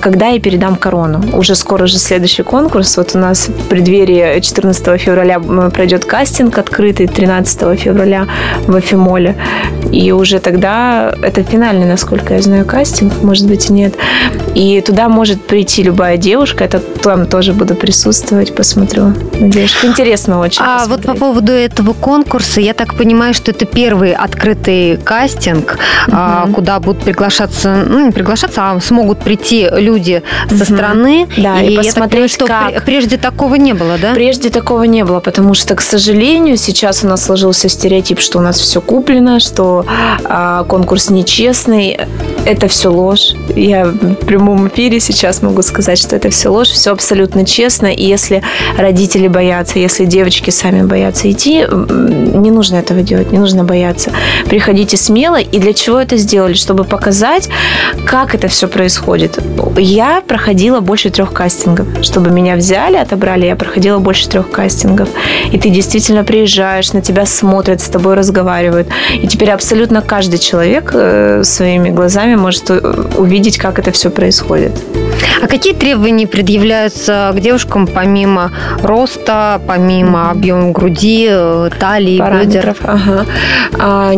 когда 0.00 0.28
я 0.28 0.40
передам 0.40 0.76
корону. 0.76 1.22
Уже 1.32 1.54
скоро 1.54 1.86
же 1.86 1.98
следующий 1.98 2.42
конкурс. 2.42 2.96
Вот 2.96 3.14
у 3.14 3.18
нас 3.18 3.48
в 3.48 3.68
преддверии 3.86 4.40
14 4.40 5.00
февраля 5.00 5.38
пройдет 5.38 6.04
кастинг 6.04 6.58
открытый, 6.58 7.06
13 7.06 7.78
февраля 7.78 8.26
в 8.66 8.74
Афимоле. 8.74 9.36
И 9.92 10.10
уже 10.10 10.40
тогда 10.40 11.14
это 11.22 11.44
финальный, 11.44 11.86
насколько 11.86 12.34
я 12.34 12.42
знаю, 12.42 12.64
кастинг, 12.64 13.22
может 13.22 13.46
быть, 13.46 13.70
и 13.70 13.72
нет. 13.72 13.94
И 14.54 14.80
туда 14.80 15.08
может 15.08 15.46
прийти 15.46 15.84
любая 15.84 16.16
девушка. 16.16 16.64
Это 16.64 16.80
там 16.80 17.26
тоже 17.26 17.52
буду 17.52 17.76
присутствовать, 17.76 18.54
посмотрю. 18.54 19.12
Девушка, 19.38 19.86
интересно 19.86 20.40
очень. 20.40 20.62
А 20.62 20.80
посмотреть. 20.80 21.06
вот 21.06 21.14
по 21.14 21.20
поводу 21.20 21.52
этого 21.52 21.92
конкурса, 21.92 22.60
я 22.60 22.74
так 22.74 22.96
понимаю, 22.96 23.34
что 23.34 23.52
это 23.52 23.66
первый 23.66 24.12
открытый 24.12 24.96
кастинг, 24.96 25.78
угу. 26.08 26.52
куда 26.54 26.80
будут 26.80 27.04
приглашаться, 27.04 27.84
ну, 27.86 28.06
не 28.06 28.10
приглашаться, 28.10 28.70
а 28.72 28.80
смогут 28.80 29.20
прийти 29.20 29.68
люди 29.70 30.22
со 30.48 30.64
стороны. 30.64 31.28
Да, 31.36 31.62
и, 31.62 31.74
и 31.74 31.76
посмотреть, 31.76 32.10
понимаю, 32.10 32.28
что 32.28 32.46
как. 32.46 32.84
прежде 32.84 33.16
такого 33.16 33.54
не 33.54 33.75
было, 33.76 33.98
да? 33.98 34.14
Прежде 34.14 34.50
такого 34.50 34.82
не 34.84 35.04
было, 35.04 35.20
потому 35.20 35.54
что, 35.54 35.74
к 35.74 35.80
сожалению, 35.80 36.56
сейчас 36.56 37.04
у 37.04 37.06
нас 37.06 37.24
сложился 37.24 37.68
стереотип, 37.68 38.20
что 38.20 38.38
у 38.38 38.42
нас 38.42 38.58
все 38.58 38.80
куплено, 38.80 39.40
что 39.40 39.84
а, 40.24 40.64
конкурс 40.64 41.10
нечестный. 41.10 41.98
Это 42.44 42.68
все 42.68 42.90
ложь. 42.90 43.34
Я 43.54 43.86
в 43.86 44.14
прямом 44.26 44.68
эфире 44.68 45.00
сейчас 45.00 45.42
могу 45.42 45.62
сказать, 45.62 45.98
что 45.98 46.16
это 46.16 46.30
все 46.30 46.48
ложь, 46.48 46.68
все 46.68 46.92
абсолютно 46.92 47.44
честно. 47.44 47.86
И 47.86 48.04
если 48.04 48.42
родители 48.78 49.28
боятся, 49.28 49.78
если 49.78 50.04
девочки 50.04 50.50
сами 50.50 50.82
боятся 50.82 51.30
идти, 51.30 51.66
не 51.68 52.50
нужно 52.50 52.76
этого 52.76 53.02
делать, 53.02 53.32
не 53.32 53.38
нужно 53.38 53.64
бояться. 53.64 54.12
Приходите 54.46 54.96
смело. 54.96 55.40
И 55.40 55.58
для 55.58 55.72
чего 55.72 56.00
это 56.00 56.16
сделали? 56.16 56.54
Чтобы 56.54 56.84
показать, 56.84 57.48
как 58.06 58.34
это 58.34 58.48
все 58.48 58.68
происходит. 58.68 59.38
Я 59.76 60.22
проходила 60.26 60.80
больше 60.80 61.10
трех 61.10 61.32
кастингов. 61.32 61.86
Чтобы 62.02 62.30
меня 62.30 62.56
взяли, 62.56 62.96
отобрали, 62.96 63.46
я 63.46 63.56
проходила 63.66 63.98
больше 63.98 64.28
трех 64.28 64.50
кастингов. 64.50 65.08
И 65.52 65.58
ты 65.58 65.70
действительно 65.70 66.24
приезжаешь, 66.24 66.92
на 66.92 67.02
тебя 67.02 67.26
смотрят, 67.26 67.80
с 67.80 67.88
тобой 67.88 68.14
разговаривают. 68.14 68.88
И 69.22 69.26
теперь 69.26 69.50
абсолютно 69.50 70.02
каждый 70.02 70.38
человек 70.38 70.92
э, 70.94 71.42
своими 71.44 71.90
глазами 71.90 72.36
может 72.36 72.70
увидеть, 72.70 73.58
как 73.58 73.78
это 73.78 73.90
все 73.90 74.10
происходит. 74.10 74.72
А 75.42 75.48
какие 75.48 75.74
требования 75.74 76.26
предъявляются 76.26 77.32
к 77.34 77.40
девушкам 77.40 77.86
помимо 77.86 78.52
роста, 78.82 79.60
помимо 79.66 80.30
объема 80.30 80.70
груди, 80.70 81.26
э, 81.28 81.70
талии, 81.78 82.18
бедер? 82.18 82.74
Ага. 82.84 83.26
А, 83.78 84.12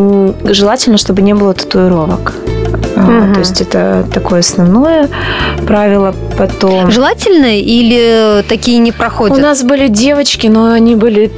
желательно, 0.44 0.98
чтобы 0.98 1.22
не 1.22 1.34
было 1.34 1.54
татуировок. 1.54 2.32
Угу. 3.02 3.34
То 3.34 3.40
есть 3.40 3.60
это 3.60 4.06
такое 4.12 4.40
основное 4.40 5.08
правило. 5.66 6.14
Потом... 6.36 6.90
Желательно 6.90 7.58
или 7.58 8.42
такие 8.48 8.78
не 8.78 8.92
проходят? 8.92 9.36
У 9.36 9.40
нас 9.40 9.62
были 9.62 9.88
девочки, 9.88 10.46
но 10.46 10.72
они 10.72 10.94
были... 10.96 11.30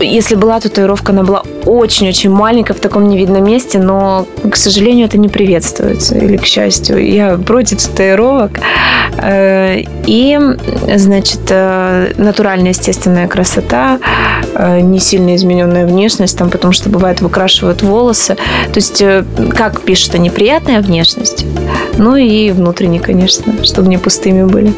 Если 0.00 0.34
была 0.34 0.60
татуировка, 0.60 1.12
она 1.12 1.22
была 1.22 1.42
очень-очень 1.66 2.30
маленькая 2.30 2.74
в 2.74 2.80
таком 2.80 3.08
невидном 3.08 3.44
месте, 3.44 3.78
но, 3.78 4.26
к 4.50 4.56
сожалению, 4.56 5.06
это 5.06 5.18
не 5.18 5.28
приветствуется. 5.28 6.16
Или, 6.16 6.36
к 6.36 6.44
счастью, 6.44 7.04
я 7.04 7.36
против 7.36 7.82
татуировок. 7.82 8.52
Э, 9.18 9.82
и, 10.06 10.38
значит, 10.94 11.40
э, 11.50 12.12
натуральная 12.16 12.70
естественная 12.70 13.26
красота, 13.26 13.98
э, 14.54 14.80
не 14.80 15.00
сильно 15.00 15.34
измененная 15.34 15.86
внешность, 15.86 16.38
там, 16.38 16.50
потому 16.50 16.72
что 16.72 16.88
бывает 16.88 17.20
выкрашивают 17.20 17.82
волосы. 17.82 18.36
То 18.36 18.76
есть, 18.76 19.02
как 19.56 19.80
пишут, 19.80 20.14
неприятная 20.14 20.80
внешность, 20.80 21.05
ну 21.98 22.16
и 22.16 22.50
внутренне, 22.50 23.00
конечно, 23.00 23.64
чтобы 23.64 23.88
не 23.88 23.98
пустыми 23.98 24.44
были. 24.44 24.72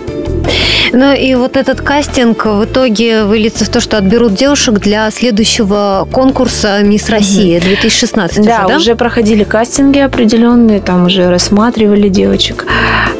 Ну 0.93 1.13
и 1.13 1.35
вот 1.35 1.57
этот 1.57 1.81
кастинг 1.81 2.47
в 2.47 2.65
итоге 2.65 3.25
выльется 3.25 3.65
в 3.65 3.69
то, 3.69 3.81
что 3.81 3.99
отберут 3.99 4.35
девушек 4.35 4.79
для 4.79 5.11
следующего 5.11 6.09
конкурса 6.11 6.83
«Мисс 6.83 7.09
Россия» 7.11 7.61
2016 7.61 8.45
да, 8.45 8.61
уже, 8.61 8.69
да? 8.69 8.77
уже 8.77 8.97
проходили 8.97 9.45
кастинги 9.45 9.99
определенные, 9.99 10.81
там 10.81 11.07
уже 11.07 11.29
рассматривали 11.29 12.09
девочек. 12.09 12.67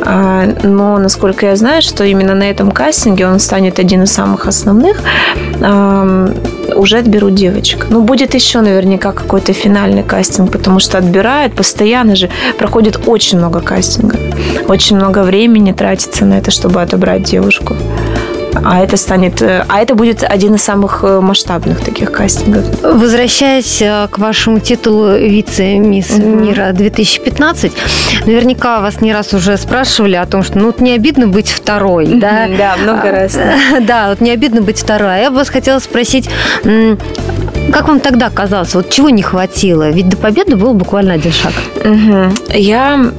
А, 0.01 0.47
но, 0.63 0.99
насколько 0.99 1.47
я 1.47 1.57
знаю, 1.57 1.83
что 1.83 2.05
именно 2.05 2.35
на 2.35 2.45
этом 2.45 2.71
кастинге 2.71 3.27
он 3.27 3.39
станет 3.39 3.79
один 3.79 4.03
из 4.05 4.13
самых 4.13 4.47
основных, 4.47 5.03
уже 6.77 6.99
отберут 6.99 7.35
девочек. 7.35 7.87
Ну, 7.91 8.03
будет 8.03 8.35
еще 8.35 8.61
наверняка 8.61 9.13
какой-то 9.13 9.53
финальный 9.53 10.03
кастинг, 10.03 10.53
потому 10.53 10.79
что 10.79 10.99
отбирают 10.99 11.55
постоянно 11.55 12.15
же. 12.15 12.31
Проходит 12.59 13.01
очень 13.07 13.39
много 13.39 13.61
кастингов. 13.61 14.21
Очень 14.69 14.97
много 14.97 15.23
времени 15.23 15.73
тратится 15.73 16.25
на 16.25 16.39
это, 16.39 16.51
чтобы 16.51 16.81
отобрать 16.81 17.25
девушку. 17.25 17.75
А 18.65 18.81
это 18.81 18.97
станет, 18.97 19.41
э, 19.43 19.65
а 19.69 19.81
это 19.81 19.95
будет 19.95 20.23
один 20.23 20.55
из 20.55 20.63
самых 20.63 21.01
э, 21.03 21.21
масштабных 21.21 21.81
таких 21.81 22.13
кастингов. 22.13 22.65
Возвращаясь 22.83 23.81
э, 23.83 24.09
к 24.11 24.19
вашему 24.19 24.61
титулу 24.61 25.17
вице-мисс 25.17 26.11
угу. 26.11 26.27
мира 26.27 26.71
2015, 26.73 27.73
наверняка 28.27 28.81
вас 28.81 29.01
не 29.01 29.13
раз 29.13 29.33
уже 29.35 29.57
спрашивали 29.57 30.17
о 30.17 30.27
том, 30.27 30.43
что 30.43 30.59
ну 30.59 30.67
вот 30.67 30.81
не 30.81 30.93
обидно 30.93 31.29
быть 31.29 31.51
второй, 31.51 32.07
да? 32.07 32.49
Да, 32.57 32.77
много 32.77 33.11
раз. 33.11 33.39
Да, 33.81 34.09
вот 34.11 34.21
не 34.21 34.31
обидно 34.31 34.61
быть 34.61 34.79
второй. 34.79 35.15
А 35.15 35.19
я 35.19 35.31
бы 35.31 35.37
вас 35.37 35.49
хотела 35.49 35.79
спросить, 35.79 36.29
как 37.73 37.89
вам 37.89 38.01
тогда 38.01 38.31
казалось, 38.31 38.75
вот 38.75 38.91
чего 38.91 39.11
не 39.11 39.23
хватило? 39.23 39.91
Ведь 39.91 40.09
до 40.09 40.17
победы 40.17 40.57
был 40.57 40.75
буквально 40.75 41.15
один 41.15 41.33
шаг. 41.33 41.53
Угу. 41.85 42.55
Я, 42.55 43.11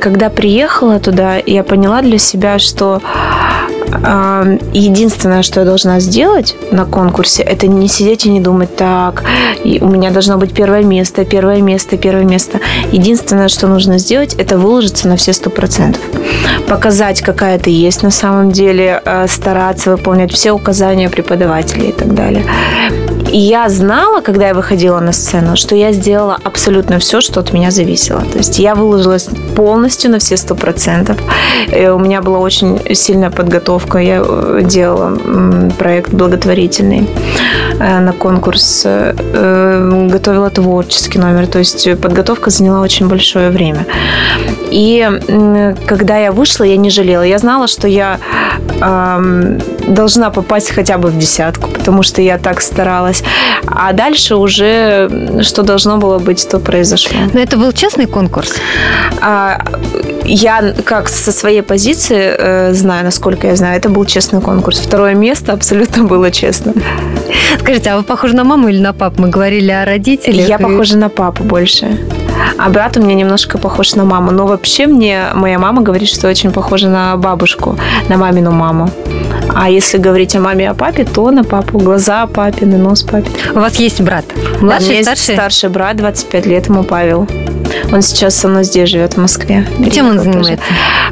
когда 0.00 0.30
приехала 0.30 0.98
туда, 0.98 1.36
я 1.44 1.62
поняла 1.62 2.02
для 2.02 2.18
себя, 2.18 2.58
что 2.58 3.02
Единственное, 4.72 5.42
что 5.42 5.60
я 5.60 5.66
должна 5.66 6.00
сделать 6.00 6.56
на 6.70 6.84
конкурсе, 6.84 7.42
это 7.42 7.66
не 7.66 7.88
сидеть 7.88 8.26
и 8.26 8.30
не 8.30 8.40
думать, 8.40 8.76
так, 8.76 9.24
у 9.64 9.86
меня 9.86 10.10
должно 10.10 10.36
быть 10.36 10.52
первое 10.52 10.82
место, 10.82 11.24
первое 11.24 11.60
место, 11.60 11.96
первое 11.96 12.24
место. 12.24 12.60
Единственное, 12.92 13.48
что 13.48 13.66
нужно 13.66 13.98
сделать, 13.98 14.34
это 14.34 14.58
выложиться 14.58 15.08
на 15.08 15.16
все 15.16 15.32
сто 15.32 15.50
процентов. 15.50 16.02
Показать, 16.68 17.22
какая 17.22 17.58
ты 17.58 17.70
есть 17.70 18.02
на 18.02 18.10
самом 18.10 18.52
деле, 18.52 19.00
э, 19.04 19.26
стараться 19.28 19.90
выполнять 19.90 20.32
все 20.32 20.52
указания 20.52 21.08
преподавателей 21.08 21.88
и 21.88 21.92
так 21.92 22.14
далее. 22.14 22.44
И 23.32 23.38
я 23.38 23.68
знала, 23.68 24.20
когда 24.20 24.48
я 24.48 24.54
выходила 24.54 25.00
на 25.00 25.12
сцену, 25.12 25.56
что 25.56 25.74
я 25.74 25.92
сделала 25.92 26.38
абсолютно 26.44 26.98
все, 26.98 27.20
что 27.20 27.40
от 27.40 27.52
меня 27.52 27.70
зависело. 27.70 28.20
То 28.20 28.38
есть 28.38 28.58
я 28.58 28.74
выложилась 28.74 29.28
полностью 29.56 30.10
на 30.10 30.18
все 30.18 30.36
сто 30.36 30.54
процентов. 30.54 31.16
Э, 31.68 31.90
у 31.90 31.98
меня 31.98 32.22
была 32.22 32.38
очень 32.38 32.78
сильная 32.94 33.30
подготовка. 33.30 33.98
Я 33.98 34.22
э, 34.26 34.60
делала 34.64 35.18
проект 35.78 36.12
благотворительный 36.12 37.08
э, 37.78 38.00
на 38.00 38.12
конкурс, 38.12 38.86
готовила 38.86 40.50
творческий 40.50 41.18
номер. 41.18 41.46
То 41.46 41.58
есть 41.58 42.00
подготовка 42.00 42.50
заняла 42.50 42.80
очень 42.80 43.08
большое 43.08 43.50
время. 43.50 43.86
И 44.76 45.08
когда 45.86 46.18
я 46.18 46.32
вышла, 46.32 46.64
я 46.64 46.76
не 46.76 46.90
жалела. 46.90 47.22
Я 47.22 47.38
знала, 47.38 47.66
что 47.66 47.88
я 47.88 48.18
э, 48.58 49.58
должна 49.88 50.28
попасть 50.28 50.70
хотя 50.70 50.98
бы 50.98 51.08
в 51.08 51.18
десятку, 51.18 51.70
потому 51.70 52.02
что 52.02 52.20
я 52.20 52.36
так 52.36 52.60
старалась. 52.60 53.22
А 53.66 53.94
дальше 53.94 54.36
уже 54.36 55.08
что 55.42 55.62
должно 55.62 55.96
было 55.96 56.18
быть, 56.18 56.46
то 56.46 56.58
произошло. 56.58 57.16
Но 57.32 57.40
это 57.40 57.56
был 57.56 57.72
честный 57.72 58.06
конкурс? 58.06 58.56
А, 59.22 59.64
я 60.24 60.74
как 60.84 61.08
со 61.08 61.32
своей 61.32 61.62
позиции 61.62 62.34
э, 62.38 62.74
знаю, 62.74 63.04
насколько 63.04 63.46
я 63.46 63.56
знаю, 63.56 63.78
это 63.78 63.88
был 63.88 64.04
честный 64.04 64.42
конкурс. 64.42 64.78
Второе 64.80 65.14
место 65.14 65.54
абсолютно 65.54 66.04
было 66.04 66.30
честно. 66.30 66.74
Скажите, 67.60 67.90
а 67.90 67.96
вы 67.96 68.02
похожи 68.02 68.36
на 68.36 68.44
маму 68.44 68.68
или 68.68 68.82
на 68.82 68.92
папу? 68.92 69.22
Мы 69.22 69.28
говорили 69.28 69.70
о 69.70 69.86
родителях. 69.86 70.46
Я 70.46 70.56
и... 70.56 70.62
похожа 70.62 70.98
на 70.98 71.08
папу 71.08 71.44
больше. 71.44 71.98
А 72.58 72.68
брат 72.68 72.96
у 72.96 73.00
меня 73.02 73.14
немножко 73.14 73.58
похож 73.58 73.94
на 73.94 74.04
маму. 74.04 74.30
Но 74.30 74.46
вообще 74.46 74.86
мне 74.86 75.26
моя 75.34 75.58
мама 75.58 75.82
говорит, 75.82 76.08
что 76.08 76.28
очень 76.28 76.50
похожа 76.50 76.88
на 76.88 77.16
бабушку, 77.16 77.76
на 78.08 78.16
мамину 78.16 78.50
маму. 78.52 78.90
А 79.54 79.70
если 79.70 79.98
говорить 79.98 80.36
о 80.36 80.40
маме 80.40 80.64
и 80.64 80.68
о 80.68 80.74
папе, 80.74 81.04
то 81.04 81.30
на 81.30 81.44
папу. 81.44 81.78
Глаза 81.78 82.26
папины, 82.26 82.76
нос 82.76 83.02
папин. 83.02 83.32
У 83.54 83.60
вас 83.60 83.76
есть 83.76 84.00
брат? 84.00 84.24
Младший, 84.60 84.88
у 84.88 84.92
меня 84.92 85.02
старший? 85.02 85.32
есть 85.32 85.32
старший 85.34 85.68
брат, 85.68 85.96
25 85.96 86.46
лет 86.46 86.66
ему 86.66 86.82
Павел. 86.82 87.28
Он 87.92 88.02
сейчас 88.02 88.34
со 88.34 88.48
мной 88.48 88.64
здесь 88.64 88.88
живет, 88.88 89.14
в 89.14 89.16
Москве. 89.18 89.66
Чем 89.92 90.10
он 90.10 90.18
занимается? 90.18 90.64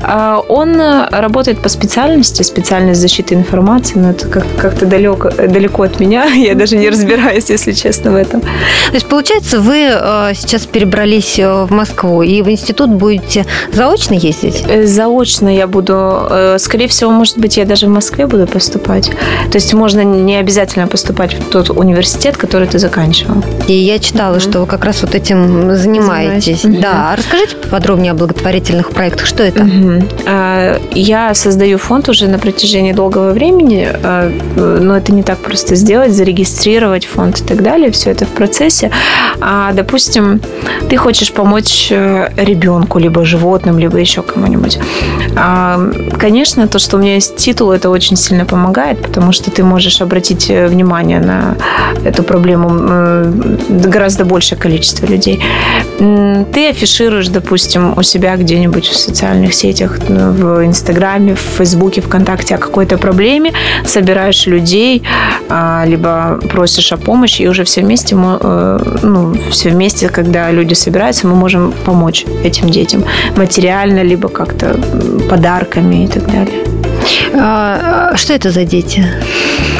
А, 0.03 0.41
он 0.49 0.81
работает 1.11 1.61
по 1.61 1.69
специальности, 1.69 2.43
специальность 2.43 3.01
защиты 3.01 3.35
информации, 3.35 3.99
но 3.99 4.11
это 4.11 4.27
как- 4.27 4.47
как-то 4.57 4.87
далеко, 4.87 5.31
далеко 5.31 5.83
от 5.85 6.01
меня. 6.01 6.25
Я 6.35 6.55
даже 6.55 6.77
не 6.77 6.89
разбираюсь, 6.89 7.51
если 7.51 7.73
честно, 7.73 8.13
в 8.13 8.17
этом. 8.17 8.41
То 8.41 8.95
есть, 8.95 9.07
получается, 9.07 9.61
вы 9.61 9.89
э, 9.91 10.33
сейчас 10.35 10.67
перебрались 10.67 11.39
э, 11.39 11.65
в 11.65 11.71
Москву 11.71 12.23
и 12.23 12.43
в 12.43 12.51
институт 12.51 12.91
будете 12.91 13.47
заочно 13.73 14.15
ездить? 14.15 14.65
Э, 14.69 14.87
заочно 14.87 15.55
я 15.55 15.67
буду. 15.67 16.29
Скорее 16.59 16.89
всего, 16.89 17.11
может 17.11 17.39
быть, 17.39 17.57
я 17.57 17.65
даже 17.65 17.87
в 17.87 17.91
Москве 17.91 18.27
буду 18.27 18.47
поступать. 18.47 19.11
То 19.51 19.57
есть 19.57 19.73
можно 19.75 20.03
не 20.03 20.37
обязательно 20.37 20.87
поступать 20.87 21.35
в 21.35 21.51
тот 21.51 21.71
университет, 21.71 22.37
который 22.37 22.69
ты 22.69 22.79
заканчивал. 22.79 23.34
И 23.67 23.73
я 23.73 23.99
читала, 23.99 24.41
что 24.41 24.61
вы 24.61 24.67
как 24.67 24.85
раз 24.85 25.03
вот 25.03 25.15
этим 25.15 25.75
занимаетесь. 25.75 26.63
Занимаюсь. 26.63 26.83
Да, 26.83 27.15
расскажите 27.17 27.57
подробнее 27.71 28.13
о 28.13 28.15
благотворительных 28.15 28.91
проектах. 28.91 29.27
Что 29.27 29.43
это? 29.43 29.67
А, 30.27 30.79
Я 30.93 31.35
создаю 31.35 31.79
фонд 31.79 32.09
уже 32.09 32.29
на 32.29 32.39
протяжении 32.39 32.93
долгого 32.93 33.31
времени, 33.33 33.89
а, 34.03 34.31
но 34.57 34.97
это 34.97 35.13
не 35.13 35.23
так 35.23 35.39
просто 35.39 35.75
сделать, 35.75 36.13
зарегистрировать 36.13 37.07
фонд 37.07 37.41
и 37.41 37.45
так 37.45 37.63
далее. 37.63 37.91
Все 37.91 38.11
это 38.11 38.27
в 38.27 38.31
процессе. 38.31 38.91
А, 39.41 39.73
допустим, 39.73 40.41
ты 40.89 40.97
хочешь 40.97 41.33
помочь 41.33 41.89
э, 41.91 42.29
ребенку, 42.37 42.99
либо 42.99 43.25
животным, 43.25 43.79
либо 43.79 43.99
еще 43.99 44.23
кому-нибудь. 44.23 44.79
А, 45.37 45.81
Конечно, 46.19 46.69
то, 46.69 46.79
что 46.79 46.97
у 46.97 47.01
меня 47.01 47.15
есть 47.15 47.37
титул, 47.37 47.71
это 47.73 47.91
очень 47.91 48.17
сильно 48.17 48.45
помогает, 48.45 49.01
потому 49.03 49.33
что 49.33 49.51
ты 49.51 49.63
можешь 49.65 50.01
обратить 50.01 50.51
э, 50.51 50.67
внимание 50.69 51.21
на 51.21 51.57
эту 52.05 52.23
проблему 52.23 53.24
гораздо 53.31 54.25
большее 54.25 54.59
количество 54.59 55.07
людей. 55.07 55.43
Ты 55.99 56.69
афишируешь, 56.69 57.29
допустим, 57.29 57.97
у 57.97 58.03
себя 58.03 58.37
где-нибудь 58.37 58.87
в 58.87 58.97
социальных 58.97 59.55
сетях, 59.55 59.99
в 60.09 60.65
Инстаграме, 60.65 61.35
в 61.35 61.59
Фейсбуке, 61.59 62.01
ВКонтакте 62.01 62.55
о 62.55 62.59
какой-то 62.59 62.99
проблеме, 62.99 63.53
собираешь 63.85 64.47
людей, 64.47 65.03
а, 65.49 65.85
либо 65.87 66.41
просишь 66.51 66.93
о 66.93 66.97
помощи, 66.97 67.43
и 67.43 67.49
уже 67.49 67.65
все 67.65 67.83
вместе, 67.83 68.15
мы, 68.15 68.39
э, 68.41 68.79
ну, 69.03 69.35
все 69.51 69.71
вместе, 69.71 70.09
когда 70.09 70.51
люди 70.51 70.75
собираются, 70.75 71.27
мы 71.27 71.35
можем 71.35 71.73
помочь 71.85 72.25
этим 72.45 72.71
детям 72.71 73.05
материально, 73.37 74.03
либо 74.03 74.29
как-то 74.29 74.77
подарками 75.29 76.05
и 76.05 76.09
так 76.09 76.27
далее. 76.27 76.84
А, 77.35 78.11
а, 78.13 78.17
что 78.17 78.33
это 78.33 78.51
за 78.51 78.65
дети? 78.65 79.05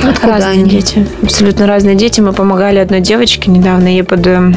Откуда 0.03 0.35
разные 0.35 0.53
они? 0.53 0.71
дети. 0.71 1.07
Абсолютно 1.23 1.67
разные 1.67 1.95
дети. 1.95 2.21
Мы 2.21 2.33
помогали 2.33 2.79
одной 2.79 3.01
девочке 3.01 3.51
недавно. 3.51 3.89
Ей 3.89 4.03
под, 4.05 4.27
э, 4.27 4.53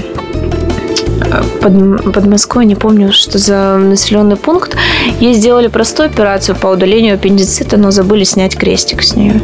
под, 1.61 2.13
под 2.13 2.25
Москвой, 2.25 2.65
не 2.65 2.75
помню, 2.75 3.11
что 3.11 3.37
за 3.37 3.77
населенный 3.77 4.35
пункт. 4.35 4.75
Ей 5.19 5.33
сделали 5.33 5.67
простую 5.67 6.09
операцию 6.09 6.55
по 6.55 6.67
удалению 6.67 7.15
аппендицита, 7.15 7.77
но 7.77 7.91
забыли 7.91 8.23
снять 8.23 8.55
крестик 8.55 9.03
с 9.03 9.15
нее. 9.15 9.41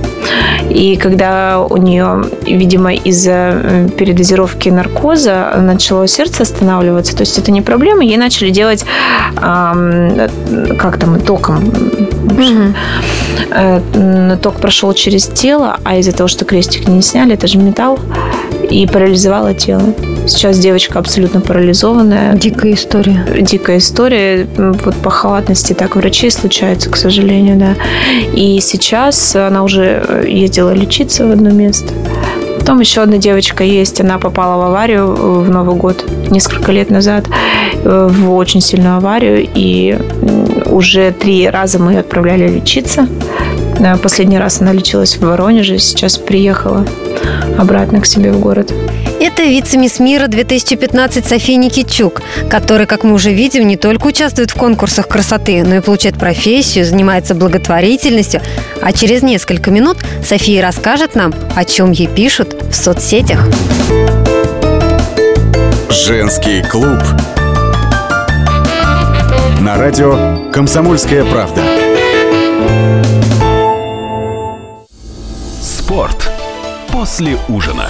И 0.70 0.96
когда 0.96 1.60
у 1.60 1.78
нее, 1.78 2.26
видимо, 2.46 2.94
из-за 2.94 3.32
э, 3.32 3.90
передозировки 3.98 4.70
наркоза 4.70 5.56
начало 5.60 6.08
сердце 6.08 6.44
останавливаться, 6.44 7.16
то 7.16 7.22
есть 7.22 7.38
это 7.38 7.52
не 7.52 7.62
проблема, 7.62 8.04
ей 8.04 8.18
начали 8.18 8.50
делать, 8.50 8.86
ам, 9.38 10.12
как 10.78 10.98
там, 10.98 11.20
током. 11.20 11.72
Э, 13.52 13.82
м, 13.94 14.38
Ток 14.40 14.56
прошел 14.56 14.94
через 14.94 15.28
тело, 15.28 15.78
а 15.84 15.98
из-за 15.98 16.12
того, 16.12 16.28
что 16.28 16.46
крестик 16.46 16.88
не 16.88 17.02
сняли, 17.02 17.34
это 17.34 17.48
же 17.48 17.58
металл, 17.58 18.00
и 18.70 18.88
парализовало 18.88 19.54
тело. 19.54 19.94
Сейчас 20.26 20.58
девочка 20.58 21.00
абсолютно 21.00 21.42
парализованная. 21.42 22.34
Дикая 22.36 22.74
история. 22.74 23.26
Дикая 23.42 23.78
история. 23.78 24.48
Вот 24.58 24.96
по 24.96 25.10
халатности 25.10 25.74
так 25.74 25.96
врачей 25.96 26.32
случается, 26.32 26.90
к 26.90 26.96
сожалению, 26.96 27.58
да. 27.58 27.76
И 28.34 28.60
сейчас 28.62 29.36
она 29.36 29.64
уже 29.64 30.04
э, 30.08 30.26
ездила 30.30 30.72
лечиться 30.72 31.28
в 31.28 31.32
одно 31.32 31.50
место. 31.50 31.94
Потом 32.60 32.80
еще 32.80 33.02
одна 33.02 33.18
девочка 33.18 33.66
есть, 33.66 34.00
она 34.00 34.18
попала 34.18 34.62
в 34.62 34.66
аварию 34.68 35.08
э, 35.08 35.40
в 35.42 35.50
Новый 35.50 35.76
год 35.76 36.06
несколько 36.30 36.72
лет 36.72 36.90
назад, 36.90 37.26
э, 37.84 38.10
в 38.10 38.34
очень 38.34 38.62
сильную 38.62 38.96
аварию, 38.98 39.46
и 39.54 39.98
уже 40.68 41.12
три 41.12 41.50
раза 41.50 41.80
мы 41.80 41.92
ее 41.92 42.00
отправляли 42.00 42.48
лечиться. 42.48 43.08
Последний 44.02 44.40
раз 44.40 44.62
она 44.62 44.72
лечилась 44.72 45.18
в 45.18 45.22
Воронеже, 45.22 45.78
сейчас 45.80 46.18
приехала 46.18 46.86
обратно 47.58 48.00
к 48.00 48.06
себе 48.06 48.32
в 48.32 48.40
город. 48.40 48.72
Это 49.44 49.52
вице-мисс 49.52 50.00
мира 50.00 50.28
2015 50.28 51.28
София 51.28 51.58
Никитчук, 51.58 52.22
которая, 52.50 52.88
как 52.88 53.04
мы 53.04 53.14
уже 53.14 53.34
видим, 53.34 53.68
не 53.68 53.76
только 53.76 54.08
участвует 54.08 54.52
в 54.52 54.56
конкурсах 54.56 55.10
красоты, 55.10 55.66
но 55.66 55.76
и 55.76 55.80
получает 55.82 56.18
профессию, 56.18 56.86
занимается 56.86 57.36
благотворительностью. 57.36 58.40
А 58.82 58.94
через 58.94 59.22
несколько 59.22 59.70
минут 59.70 59.98
София 60.26 60.62
расскажет 60.62 61.16
нам, 61.16 61.34
о 61.58 61.66
чем 61.66 61.92
ей 61.92 62.08
пишут 62.08 62.56
в 62.72 62.74
соцсетях. 62.74 63.46
Женский 65.90 66.64
клуб. 66.64 67.00
На 69.60 69.76
радио 69.76 70.50
«Комсомольская 70.54 71.26
правда». 71.26 71.62
Спорт 75.62 76.32
после 76.90 77.38
ужина. 77.50 77.90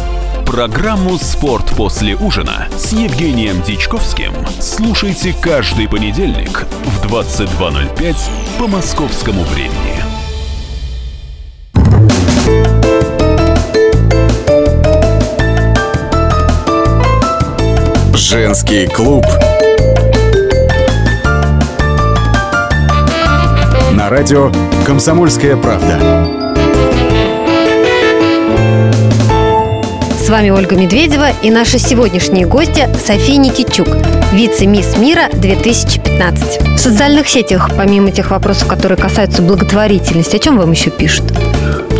Программу 0.51 1.17
«Спорт 1.17 1.73
после 1.77 2.13
ужина» 2.13 2.67
с 2.77 2.91
Евгением 2.91 3.61
Дичковским 3.61 4.33
слушайте 4.59 5.33
каждый 5.41 5.87
понедельник 5.87 6.65
в 6.83 7.05
22.05 7.05 8.15
по 8.59 8.67
московскому 8.67 9.43
времени. 9.43 10.03
Женский 18.13 18.87
клуб. 18.87 19.25
На 23.93 24.09
радио 24.09 24.51
«Комсомольская 24.85 25.55
правда». 25.55 26.40
Вами 30.31 30.49
Ольга 30.49 30.77
Медведева 30.77 31.31
и 31.43 31.51
наши 31.51 31.77
сегодняшние 31.77 32.45
гости 32.45 32.87
София 33.05 33.35
Никитчук, 33.35 33.89
вице-мисс 34.31 34.97
мира 34.97 35.23
2015. 35.33 36.61
В 36.61 36.77
социальных 36.77 37.27
сетях, 37.27 37.69
помимо 37.75 38.11
тех 38.11 38.31
вопросов, 38.31 38.69
которые 38.69 38.97
касаются 38.97 39.41
благотворительности, 39.41 40.37
о 40.37 40.39
чем 40.39 40.57
вам 40.57 40.71
еще 40.71 40.89
пишут? 40.89 41.25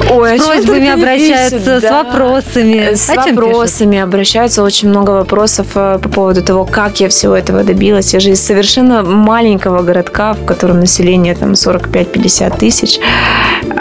Ой, 0.10 0.40
С 0.40 0.46
просьбами 0.46 0.90
обращаются, 0.90 1.82
с 1.82 1.84
вопросами. 1.84 2.96
С 2.96 3.08
чем 3.08 3.36
вопросами 3.36 3.98
обращаются. 4.00 4.64
Очень 4.64 4.90
много 4.90 5.12
вопросов 5.12 5.68
э, 5.76 6.00
по 6.02 6.10
поводу 6.10 6.42
того, 6.42 6.66
как 6.66 7.02
я 7.02 7.10
всего 7.10 7.36
этого 7.36 7.64
добилась. 7.66 8.14
Я 8.14 8.22
же 8.22 8.32
из 8.32 8.42
совершенно 8.42 9.04
маленького 9.04 9.84
городка, 9.84 10.34
в 10.34 10.46
котором 10.46 10.80
население 10.80 11.36
там 11.36 11.52
45-50 11.52 12.58
тысяч. 12.58 13.00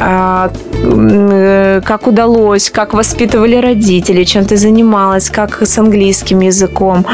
А, 0.01 0.51
э, 0.83 1.81
Как 1.85 2.07
удалось, 2.07 2.71
как 2.71 2.95
воспитывали 2.95 3.57
родители, 3.57 4.25
чем 4.25 4.45
ты 4.45 4.57
занималась, 4.57 5.31
как 5.31 5.63
с 5.63 5.79
английским 5.79 6.41
языком, 6.41 7.07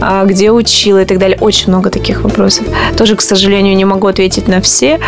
а, 0.00 0.24
где 0.24 0.50
учила 0.50 1.02
и 1.02 1.04
так 1.04 1.18
далее. 1.18 1.38
Очень 1.40 1.68
много 1.68 1.90
таких 1.90 2.22
вопросов. 2.22 2.66
Тоже, 2.96 3.16
к 3.16 3.22
сожалению, 3.22 3.76
не 3.76 3.84
могу 3.84 4.06
ответить 4.06 4.48
на 4.48 4.60
все, 4.60 4.98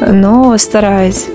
но 0.00 0.58
стараюсь. 0.58 1.26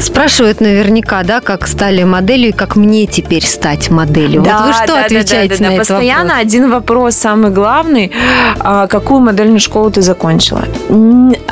Спрашивают 0.00 0.60
наверняка, 0.60 1.22
да, 1.22 1.40
как 1.40 1.66
стали 1.66 2.02
моделью 2.04 2.50
и 2.50 2.52
как 2.52 2.76
мне 2.76 3.06
теперь 3.06 3.44
стать 3.44 3.90
моделью. 3.90 4.42
вот 4.42 4.52
вы 4.66 4.72
что 4.72 5.00
отвечаете 5.04 5.62
на 5.62 5.68
этот 5.68 5.78
Постоянно 5.88 6.30
вопрос? 6.30 6.40
один 6.42 6.70
вопрос, 6.70 7.14
самый 7.14 7.50
главный. 7.50 8.12
А, 8.60 8.86
Какую 8.86 9.20
модельную 9.20 9.60
школу 9.60 9.90
ты 9.90 10.02
закончила? 10.02 10.64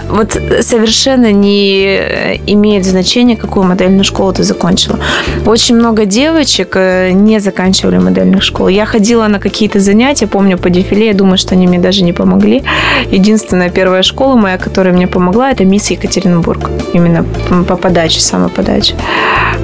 Вот 0.09 0.41
совершенно 0.61 1.33
не 1.33 1.85
э, 1.87 2.37
имеет 2.47 2.85
значения, 2.85 3.37
какую 3.37 3.67
модельную 3.67 4.05
школу 4.05 4.33
ты 4.33 4.43
закончила. 4.43 4.99
Очень 5.47 5.77
много 5.77 6.07
девочек 6.07 6.77
э, 6.77 7.11
не 7.13 7.41
заканчивали 7.41 7.99
модельных 7.99 8.43
школ. 8.43 8.69
Я 8.69 8.87
ходила 8.87 9.27
на 9.29 9.39
какие-то 9.39 9.81
занятия, 9.81 10.27
помню, 10.27 10.59
по 10.59 10.71
дефиле, 10.71 11.07
я 11.07 11.15
думаю, 11.15 11.39
что 11.39 11.55
они 11.55 11.67
мне 11.67 11.79
даже 11.79 12.05
не 12.05 12.13
помогли. 12.13 12.63
Единственная 13.11 13.71
первая 13.71 14.03
школа 14.03 14.37
моя, 14.37 14.59
которая 14.59 14.95
мне 14.95 15.07
помогла, 15.07 15.51
это 15.51 15.65
мисс 15.65 15.91
Екатеринбург. 15.91 16.71
Именно 16.93 17.25
по 17.69 17.77
подаче, 17.87 18.21
самоподаче. 18.21 18.95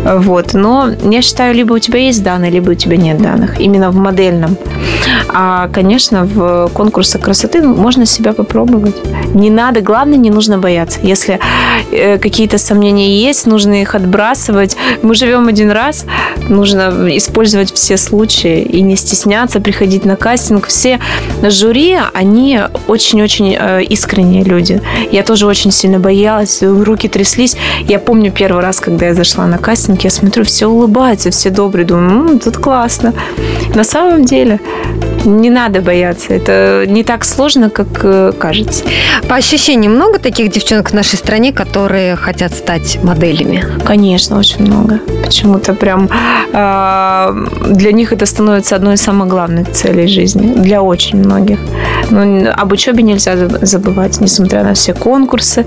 Вот. 0.05 0.55
Но 0.55 0.91
я 1.11 1.23
считаю, 1.23 1.55
либо 1.55 1.75
у 1.75 1.79
тебя 1.79 1.99
есть 1.99 2.23
данные, 2.23 2.53
либо 2.53 2.71
у 2.71 2.75
тебя 2.75 2.97
нет 2.97 3.21
данных. 3.21 3.61
Именно 3.61 3.91
в 3.91 3.97
модельном. 3.97 4.57
А, 5.29 5.69
конечно, 5.69 6.25
в 6.25 6.71
конкурсах 6.73 7.23
красоты 7.23 7.63
можно 7.63 8.07
себя 8.07 8.33
попробовать. 8.33 8.95
Не 9.35 9.51
надо, 9.51 9.81
главное, 9.81 10.19
не 10.19 10.31
нужно 10.31 10.59
бояться. 10.59 11.01
Если 11.03 11.41
э, 11.91 12.19
какие-то 12.19 12.59
сомнения 12.59 13.19
есть, 13.19 13.47
нужно 13.47 13.83
их 13.83 13.95
отбрасывать. 13.95 14.77
Мы 15.03 15.15
живем 15.15 15.49
один 15.49 15.71
раз, 15.71 16.05
нужно 16.49 17.09
использовать 17.17 17.73
все 17.73 17.97
случаи 17.97 18.63
и 18.63 18.83
не 18.83 18.97
стесняться 18.97 19.61
приходить 19.61 20.05
на 20.05 20.17
кастинг. 20.17 20.67
Все 20.67 21.01
жюри, 21.43 21.99
они 22.15 22.61
очень-очень 22.87 23.57
э, 23.59 23.83
искренние 23.85 24.45
люди. 24.45 24.81
Я 25.11 25.25
тоже 25.25 25.47
очень 25.47 25.73
сильно 25.73 25.99
боялась, 25.99 26.63
руки 26.63 27.09
тряслись. 27.09 27.57
Я 27.89 27.99
помню 27.99 28.12
первый 28.20 28.62
раз, 28.62 28.81
когда 28.81 29.07
я 29.07 29.14
зашла 29.14 29.46
на 29.46 29.59
кастинг, 29.59 30.05
я 30.05 30.11
смотрю, 30.11 30.44
все 30.44 30.66
улыбаются, 30.66 31.31
все 31.31 31.51
добрые. 31.51 31.87
Думаю, 31.87 32.31
М, 32.31 32.38
тут 32.38 32.57
классно. 32.57 33.12
На 33.75 33.85
самом 33.85 34.25
деле 34.25 34.61
не 35.25 35.51
надо 35.51 35.81
бояться. 35.81 36.35
Это 36.35 36.85
не 36.88 37.05
так 37.05 37.25
сложно, 37.25 37.70
как 37.70 37.87
э, 38.03 38.33
кажется. 38.38 38.85
По 39.29 39.37
ощущениям, 39.37 39.94
много 39.94 40.18
таких 40.18 40.51
девчонок 40.51 40.90
в 40.90 40.94
нашей 40.94 41.16
стране, 41.16 41.53
которые 41.53 42.16
хотят 42.16 42.53
стать 42.53 42.98
моделями? 43.05 43.64
Конечно, 43.87 44.38
очень 44.38 44.66
много. 44.66 44.98
Почему-то 45.25 45.75
прям 45.75 46.09
э, 46.53 47.46
для 47.70 47.92
них 47.92 48.12
это 48.12 48.27
становится 48.27 48.77
одной 48.77 48.94
из 48.94 49.03
самых 49.03 49.29
главных 49.29 49.70
целей 49.72 50.07
жизни. 50.09 50.42
Для 50.57 50.83
очень 50.83 51.18
многих. 51.18 51.59
Но 52.11 52.51
об 52.53 52.72
учебе 52.72 53.03
нельзя 53.03 53.35
заб- 53.35 53.64
забывать, 53.64 54.20
несмотря 54.20 54.64
на 54.64 54.75
все 54.75 54.92
конкурсы, 54.92 55.64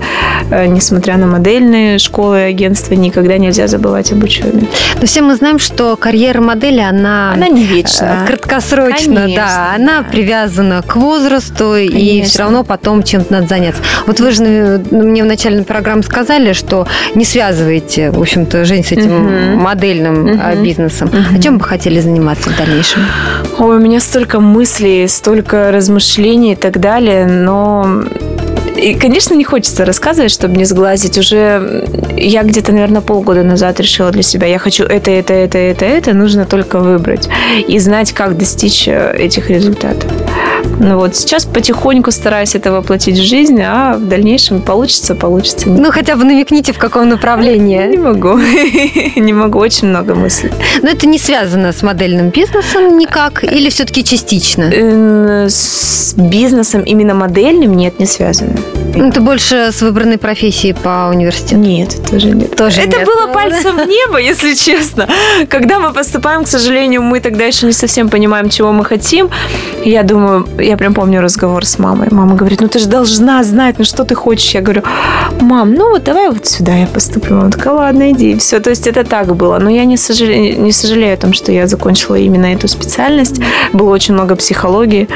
э, 0.50 0.66
несмотря 0.66 1.16
на 1.16 1.26
модельные 1.26 1.98
школы 1.98 2.35
и 2.38 2.42
агентства, 2.42 2.94
никогда 2.94 3.38
нельзя 3.38 3.66
забывать 3.66 4.12
об 4.12 4.22
учебе. 4.24 4.66
Но 5.00 5.06
все 5.06 5.22
мы 5.22 5.36
знаем, 5.36 5.58
что 5.58 5.96
карьера 5.96 6.40
модели, 6.40 6.80
она, 6.80 7.32
Она 7.32 7.48
не 7.48 7.64
вечная. 7.64 8.24
э, 8.24 8.26
краткосрочна, 8.26 9.22
Конечно, 9.22 9.44
да. 9.46 9.72
Она 9.74 10.02
да. 10.02 10.08
привязана 10.10 10.82
к 10.82 10.96
возрасту, 10.96 11.74
и 11.76 11.88
Конечно. 11.88 12.24
все 12.28 12.38
равно 12.40 12.64
потом 12.64 13.02
чем-то 13.02 13.32
надо 13.32 13.46
заняться. 13.48 13.82
Вот 14.06 14.20
вы 14.20 14.30
же 14.30 14.44
э, 14.44 14.78
мне 14.90 15.22
в 15.22 15.26
начале 15.26 15.62
программы 15.62 16.02
сказали, 16.02 16.52
что 16.52 16.86
не 17.14 17.24
связываете, 17.24 18.10
в 18.10 18.20
общем-то, 18.20 18.64
жизнь 18.64 18.84
с 18.84 18.92
этим 18.92 19.24
Мгм. 19.24 19.58
модельным 19.58 20.22
Мгм. 20.26 20.62
бизнесом. 20.62 21.08
Мгм. 21.08 21.36
А 21.38 21.42
чем 21.42 21.58
бы 21.58 21.64
хотели 21.64 22.00
заниматься 22.00 22.50
в 22.50 22.56
дальнейшем? 22.56 23.02
Ой, 23.58 23.76
у 23.76 23.80
меня 23.80 24.00
столько 24.00 24.40
мыслей, 24.40 25.06
столько 25.08 25.70
размышлений 25.72 26.52
и 26.52 26.56
так 26.56 26.78
далее, 26.80 27.26
но... 27.26 28.02
И, 28.76 28.94
конечно, 28.94 29.34
не 29.34 29.44
хочется 29.44 29.84
рассказывать, 29.84 30.30
чтобы 30.30 30.56
не 30.56 30.64
сглазить. 30.64 31.18
Уже 31.18 31.86
я 32.16 32.42
где-то, 32.42 32.72
наверное, 32.72 33.00
полгода 33.00 33.42
назад 33.42 33.80
решила 33.80 34.10
для 34.10 34.22
себя, 34.22 34.46
я 34.46 34.58
хочу 34.58 34.84
это, 34.84 35.10
это, 35.10 35.32
это, 35.32 35.58
это, 35.58 35.84
это, 35.84 36.12
нужно 36.12 36.44
только 36.44 36.78
выбрать 36.78 37.28
и 37.66 37.78
знать, 37.78 38.12
как 38.12 38.36
достичь 38.36 38.86
э, 38.88 39.14
этих 39.16 39.50
результатов. 39.50 40.10
Ну 40.78 40.98
вот, 40.98 41.16
сейчас 41.16 41.44
потихоньку 41.44 42.10
стараюсь 42.10 42.54
это 42.54 42.70
воплотить 42.72 43.18
в 43.18 43.22
жизнь, 43.22 43.60
а 43.62 43.96
в 43.96 44.06
дальнейшем 44.06 44.60
получится, 44.60 45.14
получится. 45.14 45.68
Ну, 45.68 45.90
хотя 45.90 46.16
бы 46.16 46.24
намекните, 46.24 46.72
в 46.72 46.78
каком 46.78 47.04
Не 47.06 47.10
направлении. 47.12 47.96
могу. 47.96 48.36
Не 49.16 49.32
могу, 49.32 49.58
очень 49.58 49.88
много 49.88 50.14
мыслей. 50.14 50.50
Но 50.82 50.90
это 50.90 51.06
не 51.06 51.18
связано 51.18 51.72
с 51.72 51.82
модельным 51.82 52.30
бизнесом 52.30 52.98
никак, 52.98 53.42
или 53.44 53.68
все-таки 53.70 54.04
частично? 54.04 54.70
С 55.48 56.14
бизнесом 56.16 56.82
именно 56.82 57.14
модельным 57.14 57.74
нет, 57.76 57.98
не 57.98 58.06
связано. 58.06 58.56
Ну, 58.94 59.08
это 59.08 59.20
больше 59.20 59.70
с 59.72 59.82
выбранной 59.82 60.18
профессией 60.18 60.74
по 60.74 61.08
университету. 61.10 61.56
Нет, 61.56 61.96
тоже 62.10 62.30
нет. 62.30 62.56
Тоже 62.56 62.80
Это 62.80 62.98
нет. 62.98 63.06
было 63.06 63.32
пальцем 63.32 63.76
в 63.76 63.86
небо, 63.86 64.18
если 64.18 64.54
честно. 64.54 65.08
Когда 65.48 65.78
мы 65.78 65.92
поступаем, 65.92 66.44
к 66.44 66.48
сожалению, 66.48 67.02
мы 67.02 67.20
тогда 67.20 67.44
еще 67.44 67.66
не 67.66 67.72
совсем 67.72 68.08
понимаем, 68.08 68.48
чего 68.48 68.72
мы 68.72 68.84
хотим. 68.84 69.30
Я 69.84 70.02
думаю, 70.02 70.46
я 70.58 70.76
прям 70.76 70.94
помню 70.94 71.20
разговор 71.20 71.64
с 71.64 71.78
мамой. 71.78 72.08
Мама 72.10 72.36
говорит, 72.36 72.60
ну 72.60 72.68
ты 72.68 72.78
же 72.78 72.88
должна 72.88 73.44
знать, 73.44 73.76
ну 73.78 73.84
что 73.84 74.04
ты 74.04 74.14
хочешь. 74.14 74.54
Я 74.54 74.60
говорю, 74.60 74.82
мам, 75.40 75.74
ну 75.74 75.90
вот 75.90 76.04
давай 76.04 76.30
вот 76.30 76.46
сюда 76.46 76.74
я 76.74 76.86
поступлю. 76.86 77.36
Мама 77.36 77.50
такая, 77.50 77.74
ладно, 77.74 78.10
иди. 78.12 78.36
Все, 78.36 78.60
то 78.60 78.70
есть 78.70 78.86
это 78.86 79.04
так 79.04 79.34
было. 79.36 79.58
Но 79.58 79.70
я 79.70 79.84
не 79.84 79.96
сожалею, 79.96 80.60
не 80.60 80.72
сожалею 80.72 81.14
о 81.14 81.16
том, 81.16 81.32
что 81.32 81.52
я 81.52 81.66
закончила 81.66 82.16
именно 82.16 82.46
эту 82.46 82.68
специальность. 82.68 83.40
Было 83.72 83.90
очень 83.90 84.14
много 84.14 84.36
психологии, 84.36 85.08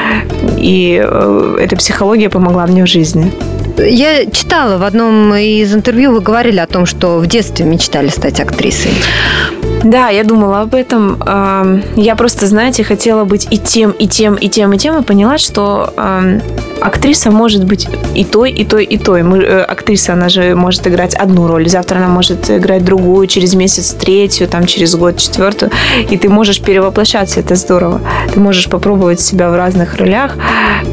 и 0.59 1.03
э, 1.03 1.57
эта 1.61 1.77
психология 1.77 2.29
помогла 2.29 2.67
мне 2.67 2.85
в 2.85 2.89
жизни. 2.89 3.33
Я 3.83 4.27
читала 4.27 4.77
в 4.77 4.83
одном 4.83 5.35
из 5.35 5.75
интервью, 5.75 6.13
вы 6.13 6.21
говорили 6.21 6.59
о 6.59 6.67
том, 6.67 6.85
что 6.87 7.19
в 7.19 7.27
детстве 7.27 7.65
мечтали 7.65 8.09
стать 8.09 8.39
актрисой. 8.39 8.93
Да, 9.83 10.11
я 10.11 10.25
думала 10.25 10.61
об 10.61 10.75
этом. 10.75 11.19
Я 11.97 12.15
просто, 12.17 12.47
знаете, 12.47 12.85
хотела 12.85 13.25
быть 13.25 13.49
и 13.51 13.59
тем, 13.59 13.93
и 13.93 14.07
тем, 14.07 14.35
и 14.35 14.49
тем, 14.49 14.73
и 14.75 14.79
тем, 14.79 14.99
и 14.99 15.03
поняла, 15.03 15.39
что 15.39 15.93
актриса 16.81 17.31
может 17.31 17.65
быть 17.65 17.89
и 18.15 18.25
той, 18.25 18.51
и 18.51 18.65
той, 18.65 18.85
и 18.85 18.99
той. 18.99 19.23
Мы, 19.23 19.39
э, 19.39 19.63
актриса, 19.63 20.13
она 20.13 20.29
же 20.29 20.55
может 20.55 20.87
играть 20.87 21.15
одну 21.15 21.47
роль, 21.47 21.69
завтра 21.69 21.99
она 21.99 22.09
может 22.09 22.51
играть 22.51 22.85
другую, 22.85 23.27
через 23.27 23.55
месяц 23.55 23.93
третью, 23.93 24.49
там 24.49 24.67
через 24.67 24.95
год 24.95 25.17
четвертую, 25.17 25.71
и 26.11 26.17
ты 26.17 26.29
можешь 26.29 26.61
перевоплощаться, 26.61 27.41
это 27.41 27.55
здорово. 27.55 28.01
Ты 28.35 28.41
можешь 28.41 28.69
попробовать 28.69 29.21
себя 29.21 29.51
в 29.51 29.57
разных 29.57 29.97
ролях, 29.97 30.37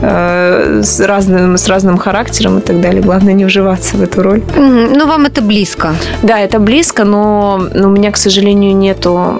э, 0.02 0.82
с 0.84 1.00
разным, 1.00 1.58
с 1.58 1.68
разным 1.68 1.98
характером 1.98 2.60
и 2.60 2.62
так 2.62 2.82
далее. 2.82 3.02
Главное 3.02 3.34
не 3.34 3.46
вживаться 3.46 3.98
в 3.98 4.02
эту 4.02 4.22
роль. 4.22 4.42
Ну, 4.56 5.08
вам 5.08 5.26
это 5.26 5.42
близко. 5.42 5.96
Да, 6.24 6.40
это 6.40 6.60
близко, 6.60 7.04
но 7.04 7.68
но 7.74 7.88
у 7.88 7.92
меня, 7.92 8.12
к 8.12 8.18
сожалению, 8.18 8.76
нету 8.76 9.40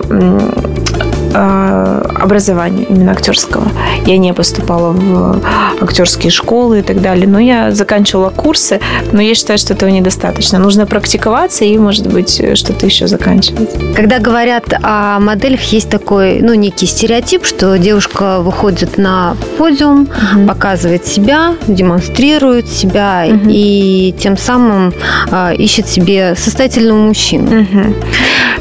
образования 1.38 2.86
именно 2.90 3.12
актерского. 3.12 3.68
Я 4.06 4.18
не 4.18 4.34
поступала 4.34 4.92
в 4.92 5.42
актерские 5.82 6.32
школы 6.32 6.80
и 6.80 6.82
так 6.82 7.02
далее. 7.02 7.28
Но 7.28 7.40
я 7.40 7.72
заканчивала 7.72 8.30
курсы, 8.30 8.80
но 9.12 9.22
я 9.22 9.36
считаю, 9.36 9.60
что 9.60 9.74
этого 9.74 9.90
недостаточно. 9.90 10.60
Нужно 10.60 10.86
практиковаться 10.86 11.66
и, 11.66 11.78
может 11.78 12.08
быть, 12.12 12.42
что-то 12.58 12.86
еще 12.86 13.08
заканчивать. 13.08 13.70
Когда 13.96 14.20
говорят 14.20 14.66
о 14.82 15.20
моделях, 15.20 15.62
есть 15.74 15.90
такой, 15.90 16.42
ну, 16.42 16.54
некий 16.54 16.86
стереотип, 16.86 17.46
что 17.46 17.78
девушка 17.78 18.40
выходит 18.40 18.98
на 18.98 19.36
подиум, 19.58 20.08
показывает 20.48 21.06
себя, 21.06 21.56
демонстрирует 21.68 22.68
себя 22.68 23.26
Мгм. 23.28 23.50
и 23.50 24.14
тем 24.20 24.38
самым 24.38 24.94
а, 25.32 25.54
ищет 25.54 25.88
себе 25.88 26.36
состоятельного 26.36 26.98
мужчину. 26.98 27.62
Мгм. 27.62 27.96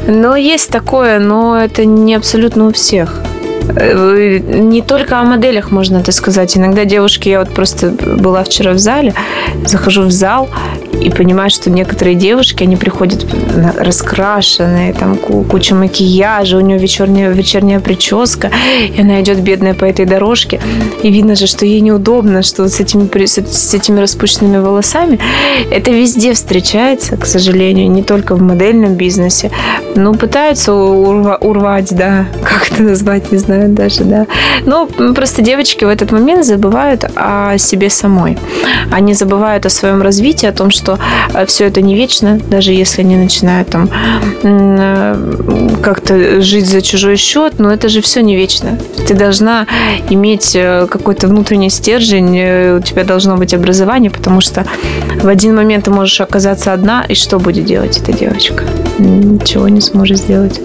Но 0.08 0.36
есть 0.36 0.70
такое, 0.70 1.18
но 1.18 1.58
это 1.58 1.84
не 1.84 2.14
абсолютно 2.14 2.65
у 2.66 2.72
всех. 2.72 3.35
Э, 3.74 4.38
Не 4.38 4.82
только 4.82 5.18
о 5.20 5.24
моделях 5.24 5.70
можно 5.70 5.98
это 5.98 6.12
сказать. 6.12 6.56
Иногда 6.56 6.84
девушки, 6.84 7.28
я 7.28 7.40
вот 7.40 7.50
просто 7.50 7.90
была 7.90 8.44
вчера 8.44 8.72
в 8.72 8.78
зале, 8.78 9.14
захожу 9.64 10.02
в 10.02 10.10
зал 10.10 10.48
и 11.00 11.10
понимаю, 11.10 11.50
что 11.50 11.70
некоторые 11.70 12.14
девушки, 12.14 12.62
они 12.62 12.76
приходят 12.76 13.26
раскрашенные, 13.76 14.92
там 14.94 15.16
ку- 15.16 15.42
куча 15.44 15.74
макияжа, 15.74 16.56
у 16.56 16.60
нее 16.60 16.78
вечерняя, 16.78 17.30
вечерняя 17.30 17.80
прическа, 17.80 18.50
и 18.96 19.00
она 19.00 19.20
идет 19.20 19.40
бедная 19.40 19.74
по 19.74 19.84
этой 19.84 20.06
дорожке, 20.06 20.60
и 21.02 21.10
видно 21.10 21.34
же, 21.36 21.46
что 21.46 21.66
ей 21.66 21.80
неудобно, 21.80 22.42
что 22.42 22.62
вот 22.62 22.72
с 22.72 22.80
этими, 22.80 23.08
с 23.26 23.74
этими 23.74 24.00
распущенными 24.00 24.58
волосами. 24.58 25.18
Это 25.70 25.90
везде 25.90 26.32
встречается, 26.32 27.16
к 27.16 27.26
сожалению, 27.26 27.90
не 27.90 28.02
только 28.02 28.34
в 28.34 28.42
модельном 28.42 28.94
бизнесе. 28.94 29.50
Ну, 29.96 30.14
пытаются 30.14 30.72
урва- 30.72 31.38
урвать, 31.40 31.94
да, 31.94 32.26
как 32.42 32.72
это 32.72 32.82
назвать, 32.82 33.32
не 33.32 33.38
знаю 33.38 33.55
даже, 33.68 34.04
да. 34.04 34.26
Но 34.64 34.86
просто 34.86 35.42
девочки 35.42 35.84
в 35.84 35.88
этот 35.88 36.12
момент 36.12 36.44
забывают 36.44 37.04
о 37.14 37.58
себе 37.58 37.90
самой. 37.90 38.38
Они 38.90 39.14
забывают 39.14 39.66
о 39.66 39.70
своем 39.70 40.02
развитии, 40.02 40.46
о 40.46 40.52
том, 40.52 40.70
что 40.70 40.98
все 41.46 41.66
это 41.66 41.82
не 41.82 41.94
вечно, 41.94 42.38
даже 42.50 42.72
если 42.72 43.02
они 43.02 43.16
начинают 43.16 43.68
там 43.68 43.88
э, 44.42 45.76
как-то 45.82 46.40
жить 46.40 46.66
за 46.66 46.82
чужой 46.82 47.16
счет, 47.16 47.58
но 47.58 47.72
это 47.72 47.88
же 47.88 48.00
все 48.00 48.22
не 48.22 48.36
вечно. 48.36 48.78
Ты 49.06 49.14
должна 49.14 49.66
иметь 50.10 50.52
э, 50.54 50.86
какой-то 50.90 51.28
внутренний 51.28 51.70
стержень, 51.70 52.38
э, 52.38 52.76
у 52.76 52.80
тебя 52.80 53.04
должно 53.04 53.36
быть 53.36 53.54
образование, 53.54 54.10
потому 54.10 54.40
что 54.40 54.64
в 55.22 55.28
один 55.28 55.54
момент 55.56 55.84
ты 55.84 55.90
можешь 55.90 56.20
оказаться 56.20 56.72
одна, 56.72 57.04
и 57.08 57.14
что 57.14 57.38
будет 57.38 57.64
делать 57.64 57.98
эта 57.98 58.12
девочка? 58.12 58.64
Ничего 58.98 59.68
не 59.68 59.80
сможет 59.80 60.18
сделать. 60.18 60.60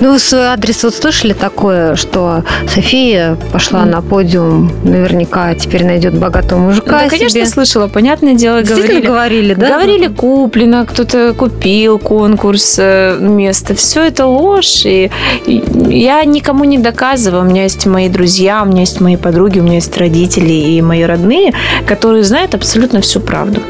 Ну, 0.00 0.12
вы 0.12 0.18
в 0.18 0.22
свой 0.22 0.46
адрес 0.46 0.82
вот 0.82 0.94
слышали 0.94 1.32
такое, 1.32 1.96
что 1.96 2.44
София 2.68 3.36
пошла 3.52 3.84
на 3.84 4.00
подиум, 4.00 4.70
наверняка 4.84 5.54
теперь 5.54 5.84
найдет 5.84 6.18
богатого 6.18 6.58
мужика 6.60 7.02
да, 7.02 7.08
конечно, 7.08 7.30
себе. 7.30 7.46
слышала. 7.46 7.88
Понятное 7.88 8.34
дело, 8.34 8.62
Действительно 8.62 9.00
говорили. 9.00 9.54
говорили, 9.54 9.54
да? 9.54 9.68
Говорили, 9.68 10.06
куплено, 10.08 10.86
кто-то 10.86 11.34
купил 11.34 11.98
конкурс, 11.98 12.76
э, 12.78 13.18
место. 13.20 13.74
Все 13.74 14.04
это 14.04 14.26
ложь. 14.26 14.82
И 14.84 15.10
я 15.46 16.24
никому 16.24 16.64
не 16.64 16.78
доказываю. 16.78 17.42
У 17.42 17.46
меня 17.46 17.64
есть 17.64 17.86
мои 17.86 18.08
друзья, 18.08 18.62
у 18.62 18.66
меня 18.66 18.80
есть 18.80 19.00
мои 19.00 19.16
подруги, 19.16 19.60
у 19.60 19.62
меня 19.62 19.76
есть 19.76 19.96
родители 19.98 20.52
и 20.52 20.80
мои 20.82 21.02
родные, 21.02 21.52
которые 21.86 22.24
знают 22.24 22.54
абсолютно 22.54 23.00
всю 23.00 23.20
правду. 23.20 23.60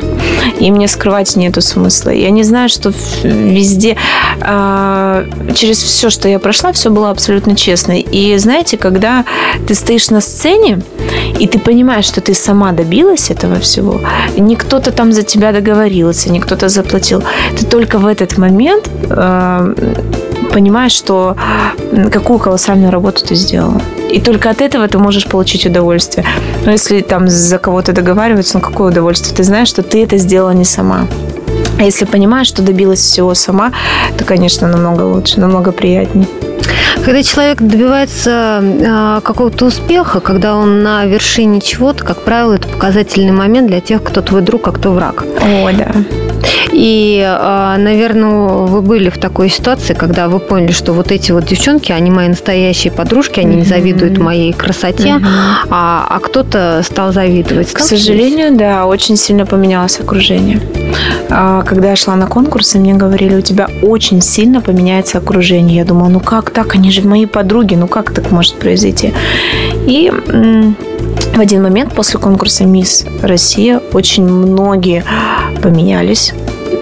И 0.61 0.71
мне 0.71 0.89
скрывать 0.89 1.35
нету 1.37 1.61
смысла. 1.61 2.11
Я 2.11 2.31
не 2.31 2.45
знаю, 2.45 2.69
что 2.69 2.93
везде... 3.23 3.97
а, 4.41 5.25
через 5.55 5.83
все, 5.83 6.11
что 6.11 6.29
я 6.29 6.39
прошла, 6.39 6.73
все 6.73 6.91
было 6.91 7.11
абсолютно 7.11 7.57
честно. 7.57 7.93
И 7.93 8.37
знаете, 8.39 8.77
когда 8.77 9.25
ты 9.67 9.75
стоишь 9.75 10.11
на 10.11 10.21
сцене, 10.21 10.81
и 11.39 11.47
ты 11.47 11.59
понимаешь, 11.59 12.07
что 12.07 12.21
ты 12.21 12.35
сама 12.35 12.73
добилась 12.73 13.31
этого 13.31 13.59
всего, 13.59 14.01
не 14.37 14.57
кто-то 14.57 14.93
там 14.93 15.13
за 15.13 15.23
тебя 15.23 15.53
договорился, 15.53 16.31
не 16.31 16.41
кто-то 16.41 16.69
заплатил. 16.69 17.23
Ты 17.59 17.67
только 17.67 17.99
в 17.99 18.07
этот 18.07 18.39
момент 18.39 18.91
э, 19.11 19.75
понимаешь, 20.53 20.93
что 20.93 21.37
какую 22.13 22.39
колоссальную 22.39 22.91
работу 22.91 23.25
ты 23.25 23.35
сделала. 23.35 23.81
И 24.11 24.21
только 24.21 24.51
от 24.51 24.61
этого 24.61 24.87
ты 24.87 24.99
можешь 24.99 25.27
получить 25.27 25.67
удовольствие. 25.67 26.25
Но 26.65 26.73
если 26.73 27.01
там 27.01 27.29
за 27.29 27.59
кого-то 27.59 27.93
договариваться, 27.93 28.59
ну 28.59 28.61
какое 28.61 28.91
удовольствие? 28.91 29.35
Ты 29.37 29.43
знаешь, 29.43 29.69
что 29.69 29.83
ты 29.83 30.05
это 30.05 30.19
сделала 30.19 30.53
не 30.53 30.65
сама. 30.65 31.07
А 31.79 31.83
если 31.83 32.05
понимаешь, 32.05 32.47
что 32.47 32.63
добилась 32.63 33.01
всего 33.01 33.35
сама, 33.35 33.73
то, 34.17 34.25
конечно, 34.25 34.69
намного 34.69 35.03
лучше, 35.03 35.41
намного 35.41 35.73
приятнее. 35.73 36.27
Когда 37.05 37.23
человек 37.23 37.61
добивается 37.61 38.61
э, 38.63 39.21
какого-то 39.23 39.67
успеха, 39.67 40.21
когда 40.21 40.55
он 40.55 40.83
на 40.83 41.05
вершине 41.05 41.61
чего-то, 41.61 42.05
как 42.05 42.23
правило, 42.23 42.55
это 42.55 42.69
показательный 42.69 43.33
момент 43.33 43.69
для 43.69 43.81
тех, 43.81 44.03
кто 44.03 44.23
твой 44.23 44.43
друг, 44.43 44.69
а 44.69 44.73
кто 44.73 44.93
враг. 44.93 45.25
О, 45.41 45.71
да. 45.73 45.93
И, 46.73 47.23
э, 47.25 47.77
наверное, 47.79 48.67
вы 48.67 48.83
были 48.83 49.11
в 49.11 49.19
такой 49.19 49.49
ситуации, 49.49 49.95
когда 49.95 50.29
вы 50.29 50.39
поняли, 50.41 50.73
что 50.73 50.93
вот 50.93 51.13
эти 51.13 51.33
вот 51.33 51.47
девчонки, 51.47 51.93
они 51.93 52.11
мои 52.11 52.29
настоящие 52.29 52.93
подружки, 52.93 53.41
они 53.41 53.57
не 53.57 53.65
завидуют 53.65 54.19
моей 54.19 54.53
красоте, 54.53 55.21
а, 55.71 56.07
а 56.09 56.21
кто-то 56.21 56.83
стал 56.85 57.13
завидовать. 57.13 57.73
К 57.73 57.79
сожалению, 57.79 58.57
да, 58.57 58.87
очень 58.87 59.17
сильно 59.17 59.47
поменялось 59.47 60.01
окружение. 60.01 60.61
А, 61.31 61.63
Когда 61.63 61.91
я 61.91 61.97
шла 61.97 62.17
на 62.17 62.27
конкурсы, 62.27 62.79
мне 62.79 62.95
говорили, 62.95 63.37
у 63.37 63.41
тебя 63.41 63.69
очень 63.83 64.21
сильно 64.21 64.61
поменяется 64.61 65.19
окружение. 65.19 65.79
Я 65.79 65.85
думала, 65.85 66.09
ну 66.09 66.21
как 66.21 66.51
так? 66.51 66.75
Они 66.75 66.91
же 66.91 67.03
мои 67.03 67.27
подруги, 67.27 67.75
ну 67.75 67.87
как 67.87 68.13
так 68.13 68.31
может 68.31 68.55
произойти? 68.55 69.13
И 69.87 70.13
в 71.35 71.41
один 71.41 71.63
момент 71.63 71.95
после 71.95 72.21
конкурса 72.21 72.65
«Мисс 72.65 73.05
Россия» 73.23 73.81
очень 73.93 74.25
многие 74.25 75.05
поменялись. 75.65 76.35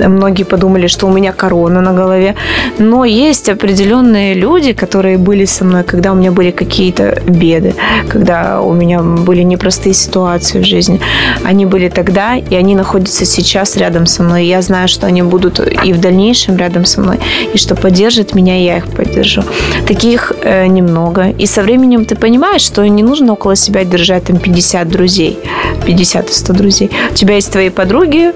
Многие 0.09 0.45
подумали, 0.45 0.89
что 0.89 1.07
у 1.07 1.13
меня 1.13 1.33
корона 1.33 1.81
на 1.81 1.93
голове. 1.93 2.35
Но 2.79 3.05
есть 3.05 3.49
определенные 3.49 4.35
люди, 4.35 4.73
которые 4.73 5.19
были 5.19 5.45
со 5.45 5.65
мной, 5.65 5.85
когда 5.85 6.13
у 6.13 6.15
меня 6.15 6.33
были 6.33 6.51
какие-то 6.51 7.23
беды, 7.27 7.75
когда 8.09 8.61
у 8.61 8.73
меня 8.73 9.01
были 9.03 9.43
непростые 9.43 9.95
ситуации 9.95 10.61
в 10.61 10.65
жизни. 10.65 11.01
Они 11.45 11.67
были 11.67 11.89
тогда, 11.89 12.37
и 12.37 12.57
они 12.57 12.75
находятся 12.75 13.25
сейчас 13.25 13.77
рядом 13.77 14.07
со 14.07 14.23
мной. 14.23 14.47
Я 14.47 14.63
знаю, 14.63 14.89
что 14.89 15.07
они 15.07 15.23
будут 15.23 15.61
и 15.61 15.93
в 15.93 16.01
дальнейшем 16.01 16.57
рядом 16.57 16.85
со 16.85 17.01
мной, 17.01 17.19
и 17.55 17.59
что 17.59 17.75
поддержат 17.75 18.35
меня, 18.35 18.59
и 18.59 18.65
я 18.65 18.79
их 18.79 18.87
поддержу. 18.87 19.43
Таких 19.87 20.33
э, 20.43 20.67
немного. 20.67 21.31
И 21.31 21.47
со 21.47 21.63
временем 21.63 22.05
ты 22.05 22.17
понимаешь, 22.17 22.63
что 22.63 22.85
не 22.89 23.03
нужно 23.03 23.33
около 23.35 23.57
себя 23.57 23.85
держать 23.85 24.25
там 24.25 24.39
50 24.39 24.89
друзей, 24.89 25.39
50-100 25.87 26.53
друзей. 26.53 26.91
У 27.11 27.15
тебя 27.15 27.35
есть 27.35 27.53
твои 27.53 27.71
подруги, 27.71 28.33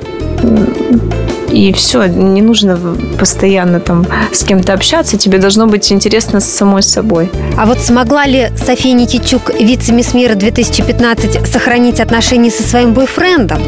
и 1.57 1.73
все, 1.73 2.07
не 2.07 2.43
нужно 2.43 2.79
постоянно 3.19 3.81
там 3.81 4.07
с 4.31 4.45
кем-то 4.45 4.75
общаться, 4.75 5.17
тебе 5.17 5.39
должно 5.39 5.67
быть 5.67 5.91
интересно 5.91 6.41
с 6.41 6.45
самой 6.45 6.83
собой. 6.83 7.31
А 7.57 7.65
вот 7.65 7.79
смогла 7.79 8.27
ли 8.27 8.49
София 8.57 8.93
Никитчук, 8.93 9.51
вице-мисс 9.59 10.13
мира 10.13 10.35
2015, 10.35 11.47
сохранить 11.47 12.01
отношения 12.01 12.51
со 12.51 12.63
своим 12.63 12.93
бойфрендом? 12.93 13.63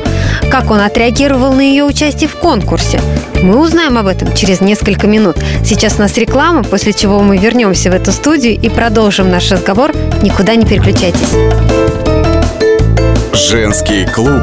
Как 0.51 0.71
он 0.71 0.81
отреагировал 0.81 1.55
на 1.55 1.63
ее 1.63 1.85
участие 1.85 2.29
в 2.29 2.37
конкурсе? 2.37 3.01
Мы 3.43 3.59
узнаем 3.59 3.97
об 3.97 4.07
этом 4.07 4.35
через 4.35 4.61
несколько 4.61 5.07
минут. 5.07 5.37
Сейчас 5.65 5.97
у 5.99 6.03
нас 6.03 6.17
реклама, 6.19 6.65
после 6.65 6.93
чего 6.93 7.21
мы 7.21 7.39
вернемся 7.39 7.91
в 7.91 7.95
эту 7.95 8.13
студию 8.13 8.55
и 8.61 8.69
продолжим 8.69 9.31
наш 9.31 9.51
разговор. 9.51 9.93
Никуда 10.23 10.57
не 10.57 10.67
переключайтесь. 10.67 11.31
Женский 13.33 14.05
клуб. 14.07 14.43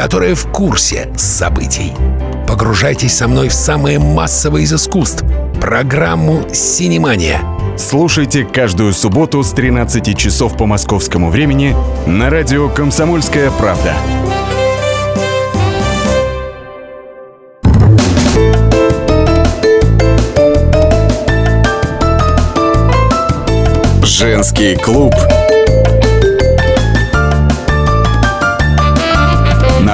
которые 0.00 0.34
в 0.34 0.46
курсе 0.46 1.12
событий. 1.18 1.92
Погружайтесь 2.48 3.18
со 3.18 3.28
мной 3.28 3.50
в 3.50 3.52
самое 3.52 3.98
массовое 3.98 4.62
из 4.62 4.72
искусств– 4.72 5.22
программу 5.60 6.46
«Синемания». 6.54 7.42
Слушайте 7.76 8.46
каждую 8.46 8.94
субботу 8.94 9.42
с 9.42 9.50
13 9.50 10.16
часов 10.16 10.56
по 10.56 10.64
московскому 10.64 11.28
времени 11.28 11.76
на 12.06 12.30
радио 12.30 12.70
«Комсомольская 12.70 13.50
правда». 13.50 13.94
Женский 24.02 24.76
клуб. 24.76 25.14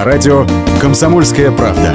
Радио 0.06 0.46
«Комсомольская 0.80 1.50
правда». 1.50 1.92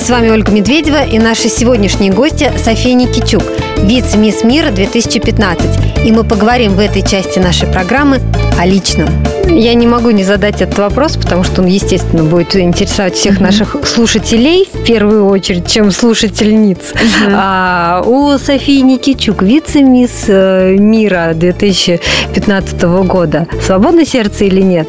С 0.00 0.10
вами 0.10 0.28
Ольга 0.30 0.50
Медведева 0.50 1.04
и 1.04 1.20
наши 1.20 1.48
сегодняшние 1.48 2.12
гости 2.12 2.50
София 2.58 2.94
Никитюк, 2.94 3.44
вице-мисс 3.78 4.42
мира 4.42 4.72
2015. 4.72 6.04
И 6.04 6.10
мы 6.10 6.24
поговорим 6.24 6.72
в 6.72 6.80
этой 6.80 7.02
части 7.02 7.38
нашей 7.38 7.68
программы 7.68 8.18
о 8.58 8.66
личном. 8.66 9.08
Я 9.48 9.74
не 9.74 9.86
могу 9.86 10.10
не 10.10 10.24
задать 10.24 10.62
этот 10.62 10.78
вопрос, 10.78 11.16
потому 11.16 11.44
что 11.44 11.62
он, 11.62 11.68
естественно, 11.68 12.24
будет 12.24 12.56
интересовать 12.56 13.14
всех 13.14 13.40
наших 13.40 13.76
слушателей 13.86 14.68
в 14.72 14.84
первую 14.84 15.26
очередь, 15.26 15.70
чем 15.70 15.90
слушательниц. 15.90 16.94
А, 17.34 18.02
у 18.06 18.38
Софии 18.38 18.80
Никитюк, 18.80 19.42
вице-мисс 19.42 20.24
э, 20.28 20.76
мира 20.78 21.32
2015 21.34 22.82
года, 22.82 23.46
свободно 23.64 24.06
сердце 24.06 24.44
или 24.44 24.60
нет? 24.60 24.88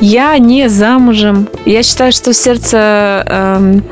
Я 0.00 0.36
не 0.38 0.68
замужем. 0.68 1.48
Я 1.64 1.82
считаю, 1.82 2.12
что 2.12 2.32
сердце 2.34 3.24
эм, 3.26 3.84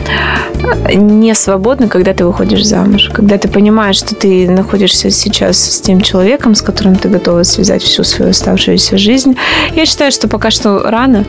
не 0.94 1.34
свободно, 1.34 1.88
когда 1.88 2.12
ты 2.12 2.24
выходишь 2.24 2.64
замуж. 2.64 3.10
Когда 3.12 3.38
ты 3.38 3.48
понимаешь, 3.48 3.96
что 3.96 4.14
ты 4.14 4.48
находишься 4.48 5.10
сейчас 5.10 5.58
с 5.58 5.80
тем 5.80 6.00
человеком, 6.00 6.54
с 6.54 6.62
которым 6.62 6.96
ты 6.96 7.08
готова 7.08 7.42
связать 7.42 7.82
всю 7.82 8.04
свою 8.04 8.30
оставшуюся 8.30 8.98
жизнь. 8.98 9.36
Я 9.74 9.86
считаю, 9.86 10.12
что 10.12 10.28
пока 10.28 10.50
что 10.50 10.80
рано. 10.82 11.24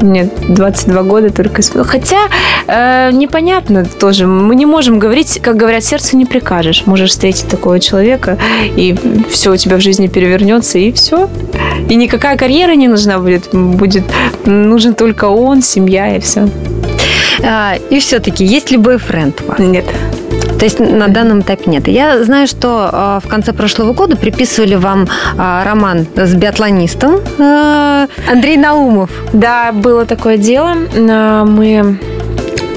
Мне 0.00 0.28
22 0.48 1.02
года 1.02 1.30
только. 1.30 1.62
Хотя 1.84 2.28
э, 2.66 3.10
непонятно 3.12 3.84
тоже. 3.84 4.26
Мы 4.26 4.54
не 4.54 4.66
можем 4.66 4.98
говорить, 4.98 5.40
как 5.42 5.56
говорят, 5.56 5.84
сердцу 5.84 6.16
не 6.16 6.26
прикажешь. 6.26 6.84
Можешь 6.86 7.10
встретить 7.10 7.48
такого 7.48 7.80
человека, 7.80 8.38
и 8.76 8.96
все 9.30 9.52
у 9.52 9.56
тебя 9.56 9.76
в 9.76 9.80
жизни 9.80 10.06
перевернется, 10.06 10.78
и 10.78 10.92
все. 10.92 11.28
И 11.88 11.94
никакая 11.94 12.36
карьера 12.36 12.72
не 12.72 12.88
нужна 12.88 13.18
будет. 13.18 13.48
Будет 13.52 14.04
нужен 14.44 14.94
только 14.94 15.26
он, 15.26 15.62
семья, 15.62 16.16
и 16.16 16.20
все. 16.20 16.48
А, 17.42 17.76
и 17.90 17.98
все-таки, 18.00 18.44
есть 18.44 18.70
ли 18.70 18.76
бойфренд? 18.76 19.42
Нет. 19.58 19.84
То 20.58 20.64
есть 20.64 20.80
на 20.80 21.08
данном 21.08 21.40
этапе 21.40 21.70
нет. 21.70 21.86
Я 21.88 22.24
знаю, 22.24 22.46
что 22.46 22.90
э, 22.92 23.26
в 23.26 23.28
конце 23.28 23.52
прошлого 23.52 23.92
года 23.92 24.16
приписывали 24.16 24.74
вам 24.74 25.04
э, 25.04 25.62
роман 25.64 26.06
с 26.16 26.34
биатлонистом 26.34 27.20
э, 27.38 28.06
Андрей 28.30 28.56
Наумов. 28.56 29.10
Да, 29.32 29.72
было 29.72 30.06
такое 30.06 30.38
дело. 30.38 30.74
Мы 31.44 31.98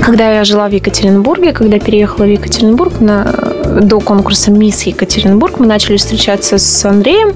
когда 0.10 0.32
я 0.32 0.44
жила 0.44 0.68
в 0.68 0.72
Екатеринбурге, 0.72 1.54
когда 1.54 1.78
переехала 1.78 2.26
в 2.26 2.30
Екатеринбург 2.30 3.00
на, 3.00 3.49
до 3.82 4.00
конкурса 4.00 4.52
«Мисс 4.52 4.84
Екатеринбург», 4.84 5.60
мы 5.60 5.66
начали 5.66 5.98
встречаться 5.98 6.58
с 6.58 6.86
Андреем 6.86 7.34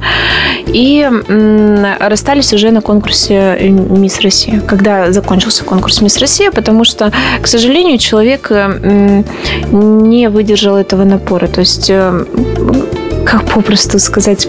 и 0.67 1.07
расстались 1.99 2.53
уже 2.53 2.71
на 2.71 2.81
конкурсе 2.81 3.57
«Мисс 3.59 4.19
Россия», 4.21 4.59
когда 4.61 5.11
закончился 5.11 5.63
конкурс 5.63 6.01
«Мисс 6.01 6.17
Россия», 6.17 6.51
потому 6.51 6.83
что, 6.83 7.11
к 7.41 7.47
сожалению, 7.47 7.97
человек 7.97 8.51
м, 8.51 9.25
не 9.71 10.29
выдержал 10.29 10.75
этого 10.75 11.03
напора. 11.03 11.47
То 11.47 11.61
есть 11.61 11.89
э, 11.89 12.25
как 13.33 13.51
попросту 13.51 13.97
сказать, 13.97 14.47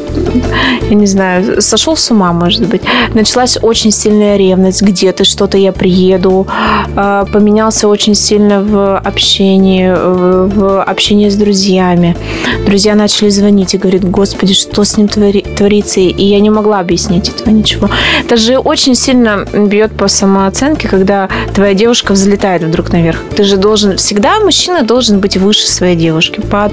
я 0.90 0.94
не 0.94 1.06
знаю, 1.06 1.62
сошел 1.62 1.96
с 1.96 2.10
ума, 2.10 2.34
может 2.34 2.68
быть. 2.68 2.82
Началась 3.14 3.56
очень 3.62 3.90
сильная 3.90 4.36
ревность, 4.36 4.82
где 4.82 5.10
ты, 5.12 5.24
что-то 5.24 5.56
я 5.56 5.72
приеду. 5.72 6.46
А, 6.94 7.24
поменялся 7.24 7.88
очень 7.88 8.14
сильно 8.14 8.60
в 8.60 8.98
общении, 8.98 9.90
в 9.90 10.82
общении 10.82 11.30
с 11.30 11.36
друзьями. 11.36 12.14
Друзья 12.66 12.94
начали 12.94 13.30
звонить 13.30 13.72
и 13.74 13.78
говорить, 13.78 14.04
господи, 14.04 14.52
что 14.52 14.84
с 14.84 14.98
ним 14.98 15.08
творится? 15.08 16.00
И 16.00 16.24
я 16.24 16.40
не 16.40 16.50
могла 16.50 16.80
объяснить 16.80 17.30
этого 17.30 17.48
ничего. 17.54 17.88
Это 18.22 18.36
же 18.36 18.58
очень 18.58 18.94
сильно 18.94 19.46
бьет 19.54 19.96
по 19.96 20.08
самооценке, 20.08 20.88
когда 20.88 21.30
твоя 21.54 21.72
девушка 21.72 22.12
взлетает 22.12 22.62
вдруг 22.62 22.92
наверх. 22.92 23.18
Ты 23.34 23.44
же 23.44 23.56
должен, 23.56 23.96
всегда 23.96 24.40
мужчина 24.40 24.82
должен 24.82 25.20
быть 25.20 25.38
выше 25.38 25.66
своей 25.66 25.96
девушки 25.96 26.40
по, 26.40 26.70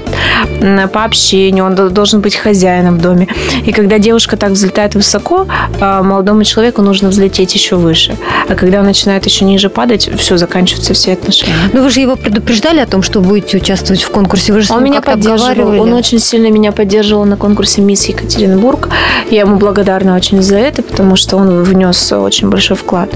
по 0.92 1.04
общению, 1.04 1.64
он 1.64 1.74
должен 1.74 2.01
быть 2.20 2.36
хозяином 2.36 2.98
в 2.98 3.00
доме. 3.00 3.28
И 3.64 3.72
когда 3.72 3.98
девушка 3.98 4.36
так 4.36 4.52
взлетает 4.52 4.94
высоко, 4.94 5.46
а, 5.80 6.02
молодому 6.02 6.44
человеку 6.44 6.82
нужно 6.82 7.08
взлететь 7.08 7.54
еще 7.54 7.76
выше. 7.76 8.16
А 8.48 8.54
когда 8.54 8.80
он 8.80 8.86
начинает 8.86 9.26
еще 9.26 9.44
ниже 9.44 9.68
падать, 9.70 10.10
все, 10.18 10.36
заканчиваются 10.36 10.94
все 10.94 11.12
отношения. 11.12 11.54
Но 11.72 11.82
вы 11.82 11.90
же 11.90 12.00
его 12.00 12.16
предупреждали 12.16 12.80
о 12.80 12.86
том, 12.86 13.02
что 13.02 13.20
будете 13.20 13.56
участвовать 13.56 14.02
в 14.02 14.10
конкурсе? 14.10 14.52
Вы 14.52 14.62
же 14.62 14.72
он 14.72 14.84
меня 14.84 15.00
поддерживал. 15.00 15.80
Он 15.80 15.92
очень 15.94 16.18
сильно 16.18 16.48
меня 16.50 16.72
поддерживал 16.72 17.24
на 17.24 17.36
конкурсе 17.36 17.82
«Мисс 17.82 18.06
Екатеринбург». 18.06 18.88
Я 19.30 19.40
ему 19.40 19.56
благодарна 19.56 20.16
очень 20.16 20.42
за 20.42 20.56
это, 20.56 20.82
потому 20.82 21.16
что 21.16 21.36
он 21.36 21.62
внес 21.62 22.12
очень 22.12 22.48
большой 22.50 22.76
вклад 22.76 23.10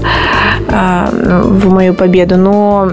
а, 0.69 1.09
в 1.11 1.69
мою 1.69 1.93
победу. 1.93 2.37
Но 2.37 2.91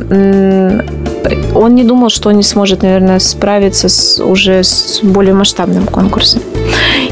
он 1.55 1.75
не 1.75 1.85
думал, 1.85 2.11
что 2.11 2.33
не 2.33 2.43
сможет, 2.43 2.83
наверное, 2.83 3.19
справиться 3.19 3.89
с, 3.89 4.23
уже 4.23 4.63
с 4.63 5.01
более 5.03 5.35
масштабным 5.35 5.87
конкурсом. 5.87 6.43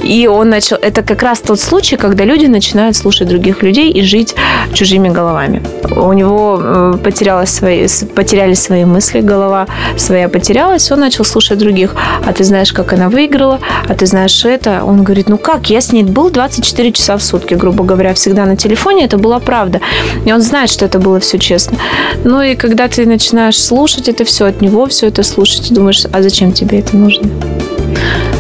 И 0.03 0.27
он 0.27 0.49
начал... 0.49 0.77
Это 0.77 1.03
как 1.03 1.23
раз 1.23 1.41
тот 1.41 1.61
случай, 1.61 1.97
когда 1.97 2.25
люди 2.25 2.47
начинают 2.47 2.97
слушать 2.97 3.29
других 3.29 3.63
людей 3.63 3.91
и 3.91 4.03
жить 4.03 4.35
чужими 4.73 5.09
головами. 5.09 5.63
У 5.97 6.13
него 6.13 6.59
э, 6.61 6.95
потерялось 7.03 7.51
свои, 7.51 7.87
потерялись 8.15 8.61
свои 8.61 8.85
мысли, 8.85 9.21
голова 9.21 9.67
своя 9.97 10.29
потерялась, 10.29 10.91
он 10.91 11.01
начал 11.01 11.25
слушать 11.25 11.59
других. 11.59 11.95
А 12.27 12.33
ты 12.33 12.45
знаешь, 12.45 12.73
как 12.73 12.93
она 12.93 13.09
выиграла? 13.09 13.61
А 13.89 13.95
ты 13.95 14.07
знаешь 14.07 14.45
это? 14.45 14.83
Он 14.85 15.05
говорит, 15.05 15.29
ну 15.29 15.39
как? 15.39 15.71
Я 15.71 15.81
с 15.81 15.93
ней 15.93 16.03
был 16.03 16.31
24 16.31 16.93
часа 16.93 17.17
в 17.17 17.23
сутки, 17.23 17.55
грубо 17.55 17.85
говоря, 17.85 18.13
всегда 18.15 18.45
на 18.45 18.57
телефоне. 18.57 19.05
Это 19.05 19.19
была 19.19 19.39
правда. 19.39 19.81
И 20.25 20.33
он 20.33 20.43
знает, 20.43 20.71
что 20.71 20.85
это 20.85 20.99
было 20.99 21.21
все 21.21 21.39
честно. 21.39 21.79
Ну 22.25 22.43
и 22.43 22.57
когда 22.57 22.89
ты 22.89 23.07
начинаешь 23.07 23.63
слушать 23.63 24.09
это 24.09 24.25
все 24.25 24.32
от 24.41 24.61
него, 24.61 24.87
все 24.87 25.09
это 25.09 25.23
слушать, 25.23 25.69
ты 25.69 25.75
думаешь, 25.75 26.05
а 26.11 26.23
зачем 26.23 26.53
тебе 26.53 26.79
это 26.81 26.97
нужно? 26.97 27.29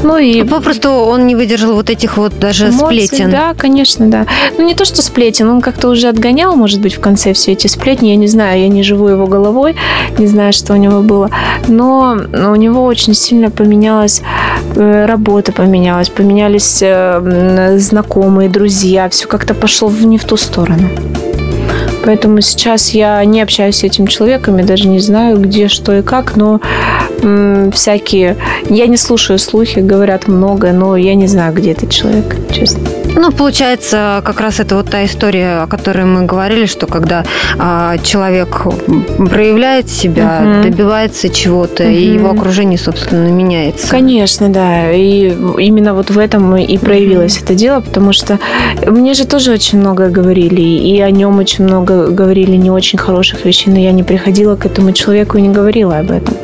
Ну 0.02 0.18
и 0.18 0.42
попросту 0.42 0.90
он 0.90 1.26
не 1.26 1.37
выдержал 1.37 1.74
вот 1.74 1.88
этих 1.88 2.16
вот 2.16 2.38
даже 2.38 2.68
эмоций, 2.68 3.07
сплетен. 3.07 3.31
Да, 3.31 3.55
конечно, 3.57 4.07
да. 4.09 4.26
Ну 4.59 4.66
не 4.66 4.74
то, 4.74 4.85
что 4.85 5.02
сплетен, 5.02 5.48
он 5.48 5.61
как-то 5.61 5.88
уже 5.88 6.09
отгонял, 6.09 6.57
может 6.57 6.81
быть, 6.81 6.94
в 6.94 7.00
конце 7.00 7.33
все 7.33 7.52
эти 7.52 7.68
сплетни. 7.68 8.09
Я 8.09 8.16
не 8.16 8.26
знаю, 8.26 8.61
я 8.61 8.68
не 8.68 8.83
живу 8.83 9.09
его 9.09 9.26
головой, 9.26 9.76
не 10.18 10.26
знаю, 10.26 10.52
что 10.52 10.72
у 10.72 10.76
него 10.76 11.02
было. 11.02 11.31
Но 11.68 12.16
у 12.33 12.55
него 12.57 12.85
очень 12.85 13.14
сильно 13.14 13.50
поменялась 13.50 14.22
э, 14.74 15.07
работа, 15.07 15.52
поменялась, 15.52 16.09
поменялись 16.09 16.81
э, 16.83 17.76
знакомые, 17.78 18.48
друзья. 18.48 19.09
Все 19.09 19.28
как-то 19.28 19.55
пошло 19.55 19.90
не 19.90 20.18
в 20.18 20.24
ту 20.24 20.37
сторону. 20.37 20.88
Поэтому 22.04 22.40
сейчас 22.40 22.90
я 22.90 23.24
не 23.24 23.40
общаюсь 23.40 23.76
с 23.76 23.84
этим 23.84 24.06
человеком, 24.06 24.58
я 24.58 24.64
даже 24.64 24.88
не 24.88 24.98
знаю, 24.98 25.38
где, 25.38 25.68
что 25.68 25.96
и 25.96 26.02
как, 26.02 26.36
но 26.36 26.60
м, 27.22 27.70
всякие... 27.72 28.36
Я 28.68 28.86
не 28.86 28.96
слушаю 28.96 29.38
слухи, 29.38 29.78
говорят 29.78 30.28
много, 30.28 30.72
но 30.72 30.96
я 30.96 31.14
не 31.14 31.26
знаю, 31.26 31.54
где 31.54 31.72
этот 31.72 31.90
человек, 31.90 32.36
честно. 32.50 32.80
Ну, 33.14 33.31
получается, 33.31 34.22
как 34.25 34.40
раз 34.40 34.61
это 34.61 34.77
вот 34.77 34.90
та 34.90 35.05
история, 35.05 35.62
о 35.62 35.66
которой 35.66 36.05
мы 36.05 36.25
говорили, 36.25 36.66
что 36.66 36.87
когда 36.87 37.25
а, 37.59 37.98
человек 37.98 38.62
проявляет 39.31 39.88
себя, 39.90 40.42
угу. 40.42 40.70
добивается 40.70 41.29
чего-то, 41.29 41.85
угу. 41.85 41.92
и 41.92 42.14
его 42.14 42.31
окружение, 42.31 42.79
собственно, 42.79 43.29
меняется. 43.29 43.88
Конечно, 43.88 44.48
да. 44.48 44.90
И 44.92 45.29
именно 45.59 45.94
вот 45.94 46.11
в 46.11 46.18
этом 46.18 46.57
и 46.57 46.79
проявилось 46.79 47.37
угу. 47.37 47.44
это 47.44 47.55
дело, 47.55 47.81
потому 47.81 48.12
что 48.12 48.38
мне 48.87 49.14
же 49.14 49.27
тоже 49.27 49.53
очень 49.53 49.79
много 49.79 50.09
говорили, 50.09 50.62
и 50.62 51.01
о 51.01 51.11
нем 51.11 51.38
очень 51.38 51.64
много 51.64 52.09
говорили 52.09 52.57
не 52.57 52.70
очень 52.70 52.98
хороших 52.98 53.44
вещей, 53.44 53.70
но 53.70 53.79
я 53.79 53.92
не 53.92 54.03
приходила 54.03 54.57
к 54.57 54.64
этому 54.64 54.92
человеку 54.92 55.38
и 55.38 55.42
не 55.42 55.51
говорила 55.51 55.98
об 55.98 56.11
этом. 56.11 56.35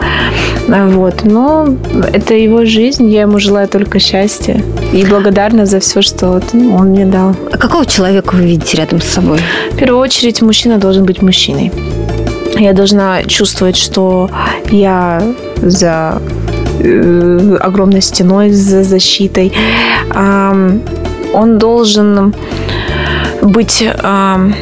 Вот. 0.68 1.24
Но 1.24 1.66
это 2.12 2.35
его 2.35 2.66
жизнь, 2.66 3.09
я 3.09 3.22
ему 3.22 3.38
желаю 3.38 3.68
только 3.68 3.98
счастья 3.98 4.62
и 4.92 5.04
благодарна 5.04 5.64
за 5.64 5.81
все, 5.81 6.02
что 6.02 6.28
вот 6.28 6.52
он 6.74 6.88
мне 6.88 7.06
дал. 7.06 7.34
А 7.52 7.56
какого 7.56 7.86
человека 7.86 8.34
вы 8.34 8.42
видите 8.42 8.76
рядом 8.76 9.00
с 9.00 9.04
собой? 9.04 9.38
В 9.72 9.76
первую 9.76 10.00
очередь, 10.00 10.42
мужчина 10.42 10.78
должен 10.78 11.04
быть 11.04 11.22
мужчиной. 11.22 11.72
Я 12.56 12.72
должна 12.72 13.22
чувствовать, 13.24 13.76
что 13.76 14.30
я 14.70 15.22
за 15.56 16.20
э, 16.80 17.56
огромной 17.60 18.02
стеной, 18.02 18.50
за 18.50 18.82
защитой. 18.82 19.52
Он 21.34 21.58
должен 21.58 22.34
быть 23.42 23.83
э, 23.83 24.53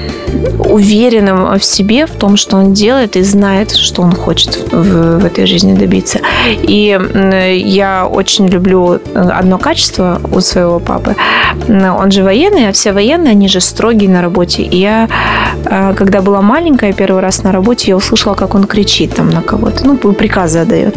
уверенным 0.58 1.58
в 1.58 1.64
себе, 1.64 2.06
в 2.06 2.10
том, 2.10 2.36
что 2.36 2.56
он 2.56 2.72
делает 2.72 3.16
и 3.16 3.22
знает, 3.22 3.72
что 3.72 4.02
он 4.02 4.12
хочет 4.12 4.72
в, 4.72 5.20
в 5.20 5.24
этой 5.24 5.46
жизни 5.46 5.74
добиться. 5.74 6.20
И 6.62 6.98
я 7.64 8.06
очень 8.06 8.48
люблю 8.48 9.00
одно 9.14 9.58
качество 9.58 10.20
у 10.30 10.40
своего 10.40 10.78
папы. 10.78 11.16
Он 11.68 12.10
же 12.10 12.22
военный, 12.22 12.68
а 12.68 12.72
все 12.72 12.92
военные, 12.92 13.32
они 13.32 13.48
же 13.48 13.60
строгие 13.60 14.10
на 14.10 14.22
работе. 14.22 14.62
И 14.62 14.78
я, 14.78 15.08
э, 15.64 15.94
когда 15.94 16.20
была 16.20 16.42
маленькая, 16.42 16.92
первый 16.92 17.22
раз 17.22 17.42
на 17.42 17.52
работе, 17.52 17.88
я 17.88 17.96
услышала, 17.96 18.34
как 18.34 18.54
он 18.54 18.64
кричит 18.64 19.14
там 19.14 19.30
на 19.30 19.42
кого-то, 19.42 19.86
ну, 19.86 19.96
приказы 19.96 20.60
отдает 20.60 20.96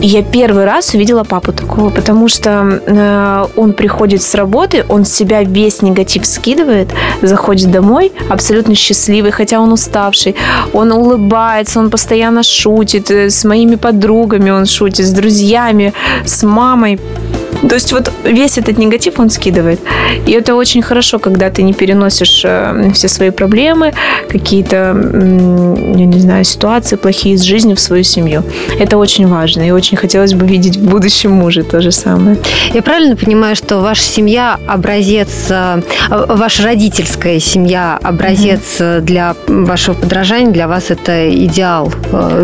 я 0.00 0.22
первый 0.22 0.64
раз 0.64 0.94
увидела 0.94 1.24
папу 1.24 1.52
такого, 1.52 1.90
потому 1.90 2.28
что 2.28 2.80
э, 2.86 3.46
он 3.56 3.72
приходит 3.72 4.22
с 4.22 4.34
работы, 4.34 4.84
он 4.88 5.04
с 5.04 5.12
себя 5.12 5.42
весь 5.42 5.82
негатив 5.82 6.26
скидывает, 6.26 6.88
заходит 7.22 7.70
домой 7.70 8.12
абсолютно 8.28 8.74
счастливый, 8.74 9.30
хотя 9.30 9.60
он 9.60 9.72
уставший. 9.72 10.34
Он 10.72 10.92
улыбается, 10.92 11.78
он 11.80 11.90
постоянно 11.90 12.42
шутит, 12.42 13.10
э, 13.10 13.30
с 13.30 13.44
моими 13.44 13.76
подругами 13.76 14.50
он 14.50 14.66
шутит, 14.66 15.06
с 15.06 15.10
друзьями, 15.10 15.92
с 16.24 16.42
мамой. 16.42 16.98
То 17.68 17.74
есть 17.74 17.92
вот 17.92 18.10
весь 18.24 18.58
этот 18.58 18.78
негатив 18.78 19.18
он 19.18 19.30
скидывает. 19.30 19.80
И 20.26 20.32
это 20.32 20.54
очень 20.54 20.82
хорошо, 20.82 21.18
когда 21.18 21.50
ты 21.50 21.62
не 21.62 21.72
переносишь 21.72 22.42
э, 22.44 22.90
все 22.94 23.08
свои 23.08 23.30
проблемы, 23.30 23.92
какие-то, 24.28 24.96
я 24.96 26.06
не 26.06 26.20
знаю, 26.20 26.44
ситуации 26.44 26.96
плохие 26.96 27.34
из 27.34 27.42
жизни 27.42 27.74
в 27.74 27.80
свою 27.80 28.02
семью. 28.02 28.42
Это 28.78 28.96
очень 28.96 29.26
важно. 29.26 29.62
И 29.62 29.70
очень 29.70 29.96
хотелось 29.96 30.34
бы 30.34 30.46
видеть 30.46 30.76
в 30.76 30.88
будущем 30.88 31.32
муже 31.32 31.62
то 31.62 31.80
же 31.80 31.92
самое. 31.92 32.38
Я 32.72 32.82
правильно 32.82 33.16
понимаю, 33.16 33.56
что 33.56 33.80
ваша 33.80 34.02
семья 34.02 34.58
образец, 34.66 35.46
э, 35.50 35.82
ваша 36.08 36.62
родительская 36.62 37.40
семья 37.40 37.98
образец 38.02 38.60
mm-hmm. 38.78 39.00
для 39.00 39.34
вашего 39.46 39.94
подражания, 39.94 40.50
для 40.50 40.68
вас 40.68 40.90
это 40.90 41.28
идеал, 41.44 41.92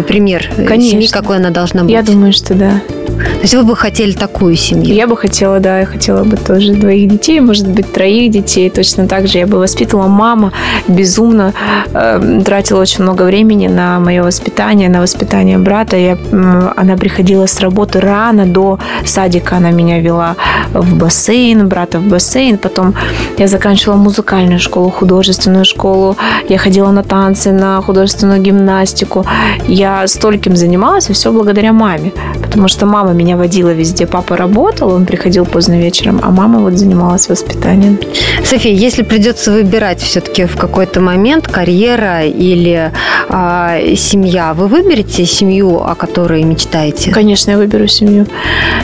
пример 0.06 0.50
Конечно. 0.56 0.90
семьи, 0.90 1.08
какой 1.08 1.36
она 1.36 1.50
должна 1.50 1.82
быть? 1.82 1.92
Я 1.92 2.02
думаю, 2.02 2.32
что 2.32 2.54
да. 2.54 2.82
То 3.16 3.42
есть 3.42 3.54
вы 3.54 3.62
бы 3.64 3.76
хотели 3.76 4.12
такую 4.12 4.56
семью? 4.56 4.94
Я 4.94 5.05
бы 5.06 5.16
хотела, 5.16 5.60
да, 5.60 5.80
я 5.80 5.86
хотела 5.86 6.24
бы 6.24 6.36
тоже 6.36 6.74
двоих 6.74 7.08
детей, 7.08 7.40
может 7.40 7.68
быть, 7.68 7.92
троих 7.92 8.30
детей. 8.30 8.70
Точно 8.70 9.06
так 9.06 9.26
же 9.28 9.38
я 9.38 9.46
бы 9.46 9.58
воспитывала. 9.58 10.06
Мама 10.06 10.52
безумно 10.88 11.52
э, 11.92 12.42
тратила 12.44 12.80
очень 12.80 13.02
много 13.02 13.22
времени 13.24 13.68
на 13.68 14.00
мое 14.00 14.22
воспитание, 14.22 14.88
на 14.88 15.00
воспитание 15.00 15.58
брата. 15.58 15.96
Я, 15.96 16.12
э, 16.14 16.72
она 16.76 16.96
приходила 16.96 17.46
с 17.46 17.60
работы 17.60 18.00
рано, 18.00 18.46
до 18.46 18.78
садика 19.04 19.56
она 19.56 19.70
меня 19.70 20.00
вела 20.00 20.36
в 20.72 20.94
бассейн, 20.94 21.68
брата 21.68 21.98
в 21.98 22.08
бассейн. 22.08 22.58
Потом 22.58 22.94
я 23.38 23.48
заканчивала 23.48 23.96
музыкальную 23.96 24.60
школу, 24.60 24.90
художественную 24.90 25.64
школу. 25.64 26.16
Я 26.48 26.58
ходила 26.58 26.90
на 26.90 27.02
танцы, 27.02 27.52
на 27.52 27.80
художественную 27.82 28.40
гимнастику. 28.40 29.24
Я 29.68 30.06
стольким 30.06 30.56
занималась, 30.56 31.10
и 31.10 31.12
все 31.12 31.32
благодаря 31.32 31.72
маме. 31.72 32.12
Потому 32.42 32.68
что 32.68 32.86
мама 32.86 33.12
меня 33.12 33.36
водила 33.36 33.72
везде. 33.72 34.06
Папа 34.06 34.36
работал, 34.36 34.95
он 34.96 35.06
приходил 35.06 35.44
поздно 35.44 35.78
вечером, 35.78 36.20
а 36.22 36.30
мама 36.30 36.60
вот 36.60 36.74
занималась 36.74 37.28
воспитанием. 37.28 37.98
София, 38.44 38.72
если 38.72 39.02
придется 39.02 39.52
выбирать 39.52 40.00
все-таки 40.00 40.46
в 40.46 40.56
какой-то 40.56 41.00
момент 41.00 41.46
карьера 41.48 42.24
или 42.24 42.92
а, 43.28 43.78
семья, 43.96 44.54
вы 44.54 44.68
выберете 44.68 45.26
семью, 45.26 45.82
о 45.82 45.94
которой 45.94 46.42
мечтаете? 46.44 47.10
Конечно, 47.10 47.50
я 47.50 47.58
выберу 47.58 47.86
семью. 47.86 48.26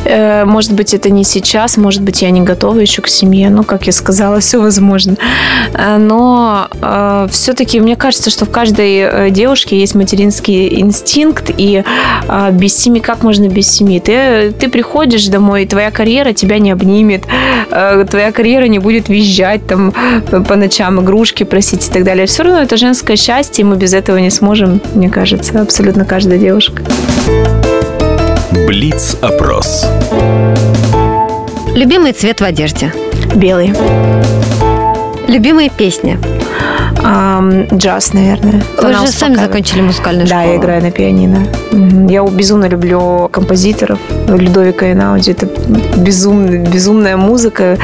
Э, 0.05 0.45
может 0.45 0.73
быть, 0.73 0.95
это 0.95 1.11
не 1.11 1.25
сейчас, 1.25 1.77
может 1.77 2.03
быть, 2.03 2.23
я 2.23 2.31
не 2.31 2.43
готова 2.43 2.79
еще 2.79 3.03
к 3.03 3.09
семье. 3.09 3.49
Ну, 3.51 3.65
как 3.65 3.87
я 3.87 3.93
сказала, 3.93 4.41
все 4.41 4.61
возможно. 4.61 5.17
Э, 5.75 5.97
но 5.97 6.69
э, 6.81 7.27
все-таки 7.31 7.81
мне 7.81 7.97
кажется, 7.97 8.31
что 8.31 8.45
в 8.45 8.51
каждой 8.51 9.31
девушке 9.31 9.79
есть 9.79 9.95
материнский 9.95 10.81
инстинкт, 10.81 11.51
и 11.57 11.83
без 12.53 12.77
семьи, 12.77 13.01
как 13.01 13.23
можно 13.23 13.49
без 13.49 13.63
без 13.63 13.71
семьи. 13.71 14.01
Ты, 14.01 14.53
ты 14.59 14.69
приходишь 14.69 15.29
домой, 15.29 15.63
и 15.63 15.67
твоя 15.67 15.93
карьера 15.93 16.02
тебя 16.33 16.59
не 16.59 16.71
обнимет, 16.71 17.25
э, 17.71 18.05
твоя 18.11 18.33
карьера 18.33 18.65
не 18.65 18.79
будет 18.79 19.09
визжать 19.09 19.67
там 19.67 19.93
по 20.49 20.57
ночам, 20.57 21.01
игрушки 21.01 21.45
просить 21.45 21.89
и 21.89 21.93
так 21.93 22.05
далее. 22.05 22.27
Все 22.27 22.43
равно 22.43 22.63
это 22.63 22.77
женское 22.77 23.17
счастье, 23.17 23.63
и 23.63 23.65
мы 23.65 23.77
без 23.77 23.95
этого 23.95 24.19
не 24.19 24.31
сможем, 24.31 24.81
мне 24.95 25.09
кажется, 25.09 25.61
абсолютно 25.61 26.05
каждая 26.05 26.39
девушка. 26.39 26.83
Блиц-опрос. 28.67 29.87
Любимый 31.75 32.13
цвет 32.13 32.41
в 32.41 32.45
одежде. 32.45 32.93
Белый. 33.35 33.73
Любимые 35.29 35.71
песни. 35.71 36.19
Джаз, 37.03 38.13
наверное. 38.13 38.63
Вы 38.81 38.89
Она 38.89 39.07
же 39.07 39.13
сами 39.13 39.33
успокаивает. 39.33 39.41
закончили 39.41 39.81
музыкальную 39.83 40.29
Да, 40.29 40.37
школу. 40.41 40.53
я 40.53 40.57
играю 40.59 40.83
на 40.83 40.91
пианино. 40.91 41.47
Я 42.09 42.23
безумно 42.25 42.67
люблю 42.67 43.29
композиторов. 43.33 43.99
Людовика 44.29 44.87
Эйнауди. 44.87 45.33
Это 45.33 45.47
безумная, 45.97 46.59
безумная 46.65 47.17
музыка. 47.17 47.77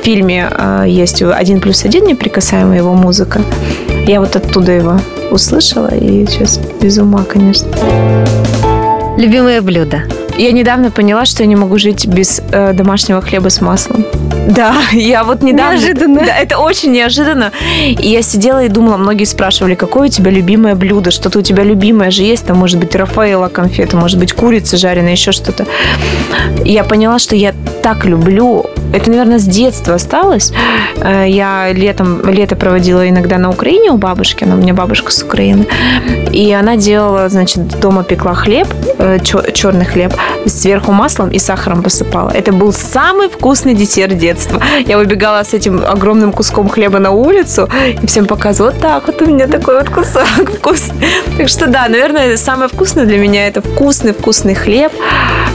В 0.00 0.04
фильме 0.04 0.48
а, 0.50 0.84
есть 0.84 1.22
«Один 1.22 1.60
плюс 1.60 1.84
один» 1.84 2.04
неприкасаемая 2.06 2.78
его 2.78 2.92
музыка. 2.92 3.40
Я 4.06 4.20
вот 4.20 4.36
оттуда 4.36 4.72
его 4.72 5.00
услышала, 5.30 5.88
и 5.94 6.26
сейчас 6.26 6.60
без 6.80 6.98
ума, 6.98 7.24
конечно. 7.24 7.68
Любимое 9.16 9.62
блюдо. 9.62 10.02
Я 10.38 10.52
недавно 10.52 10.90
поняла, 10.90 11.24
что 11.24 11.42
я 11.42 11.46
не 11.46 11.56
могу 11.56 11.78
жить 11.78 12.06
без 12.06 12.42
э, 12.52 12.72
домашнего 12.74 13.22
хлеба 13.22 13.48
с 13.48 13.60
маслом. 13.60 14.04
Да, 14.48 14.74
я 14.92 15.24
вот 15.24 15.42
недавно... 15.42 15.78
Неожиданно. 15.78 16.20
Да, 16.20 16.36
это 16.36 16.58
очень 16.58 16.92
неожиданно. 16.92 17.52
И 17.84 18.08
я 18.08 18.22
сидела 18.22 18.64
и 18.64 18.68
думала, 18.68 18.96
многие 18.96 19.24
спрашивали, 19.24 19.74
какое 19.74 20.08
у 20.08 20.10
тебя 20.10 20.30
любимое 20.30 20.74
блюдо, 20.74 21.10
что-то 21.10 21.38
у 21.38 21.42
тебя 21.42 21.62
любимое 21.64 22.10
же 22.10 22.22
есть, 22.22 22.46
там 22.46 22.58
может 22.58 22.78
быть 22.78 22.94
Рафаэла 22.94 23.48
конфеты, 23.48 23.96
может 23.96 24.18
быть 24.18 24.32
курица 24.32 24.76
жареная, 24.76 25.12
еще 25.12 25.32
что-то. 25.32 25.66
Я 26.64 26.84
поняла, 26.84 27.18
что 27.18 27.34
я 27.34 27.54
так 27.82 28.04
люблю 28.04 28.66
это, 28.92 29.10
наверное, 29.10 29.38
с 29.38 29.44
детства 29.44 29.94
осталось. 29.94 30.52
Э, 30.96 31.24
Я 31.28 31.72
летом, 31.72 32.22
лето 32.28 32.56
проводила 32.56 33.08
иногда 33.08 33.38
на 33.38 33.50
Украине 33.50 33.90
у 33.90 33.96
бабушки. 33.96 34.44
Она 34.44 34.54
у 34.54 34.58
меня 34.58 34.74
бабушка 34.74 35.12
с 35.12 35.22
Украины. 35.22 35.66
И 36.32 36.52
она 36.52 36.76
делала, 36.76 37.28
значит, 37.28 37.80
дома 37.80 38.02
пекла 38.04 38.34
хлеб, 38.34 38.68
черный 39.52 39.84
хлеб, 39.84 40.12
сверху 40.46 40.92
маслом 40.92 41.30
и 41.30 41.38
сахаром 41.38 41.82
посыпала. 41.82 42.30
Это 42.30 42.52
был 42.52 42.72
самый 42.72 43.28
вкусный 43.28 43.74
десерт 43.74 44.16
детства. 44.18 44.60
Я 44.86 44.98
выбегала 44.98 45.42
с 45.42 45.54
этим 45.54 45.82
огромным 45.84 46.32
куском 46.32 46.68
хлеба 46.68 46.98
на 46.98 47.10
улицу 47.10 47.68
и 48.02 48.06
всем 48.06 48.26
показывала, 48.26 48.70
вот 48.72 48.80
так 48.80 49.06
вот 49.06 49.22
у 49.22 49.26
меня 49.26 49.46
такой 49.46 49.78
вот 49.78 49.90
кусок 49.90 50.50
вкусный. 50.58 51.06
Так 51.36 51.48
что 51.48 51.66
да, 51.66 51.86
наверное, 51.88 52.36
самое 52.36 52.68
вкусное 52.68 53.06
для 53.06 53.18
меня 53.18 53.46
это 53.46 53.60
вкусный-вкусный 53.60 54.54
хлеб 54.54 54.92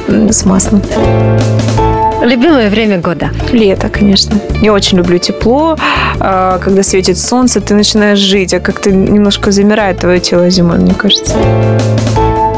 с 0.07 0.45
маслом. 0.45 0.81
Любимое 2.21 2.69
время 2.69 2.99
года. 2.99 3.31
Лето, 3.51 3.89
конечно. 3.89 4.35
Я 4.61 4.73
очень 4.73 4.97
люблю 4.99 5.17
тепло. 5.17 5.75
А, 6.19 6.59
Когда 6.59 6.83
светит 6.83 7.17
солнце, 7.17 7.61
ты 7.61 7.73
начинаешь 7.73 8.19
жить, 8.19 8.53
а 8.53 8.59
как-то 8.59 8.91
немножко 8.91 9.51
замирает 9.51 9.99
твое 9.99 10.19
тело 10.19 10.49
зимой, 10.49 10.77
мне 10.77 10.93
кажется. 10.93 11.35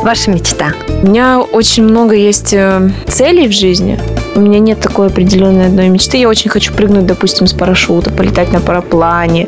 Ваша 0.03 0.31
мечта. 0.31 0.73
У 1.01 1.07
меня 1.07 1.39
очень 1.39 1.83
много 1.83 2.13
есть 2.13 2.53
э, 2.53 2.89
целей 3.07 3.47
в 3.47 3.53
жизни. 3.53 3.97
У 4.35 4.39
меня 4.39 4.59
нет 4.59 4.79
такой 4.79 5.07
определенной 5.07 5.67
одной 5.67 5.89
мечты. 5.89 6.17
Я 6.17 6.27
очень 6.27 6.49
хочу 6.49 6.73
прыгнуть, 6.73 7.05
допустим, 7.05 7.45
с 7.47 7.53
парашюта, 7.53 8.11
полетать 8.11 8.51
на 8.51 8.59
параплане. 8.59 9.47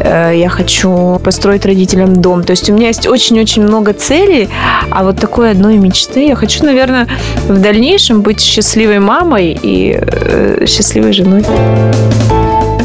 Э, 0.00 0.32
Я 0.34 0.48
хочу 0.48 1.18
построить 1.24 1.64
родителям 1.64 2.16
дом. 2.20 2.42
То 2.44 2.50
есть 2.50 2.68
у 2.68 2.74
меня 2.74 2.88
есть 2.88 3.06
очень-очень 3.06 3.62
много 3.62 3.92
целей, 3.92 4.48
а 4.90 5.04
вот 5.04 5.18
такой 5.18 5.50
одной 5.52 5.78
мечты. 5.78 6.26
Я 6.26 6.34
хочу, 6.36 6.64
наверное, 6.64 7.08
в 7.48 7.60
дальнейшем 7.60 8.20
быть 8.20 8.40
счастливой 8.40 8.98
мамой 8.98 9.58
и 9.62 9.98
э, 10.00 10.64
счастливой 10.66 11.12
женой. 11.12 11.44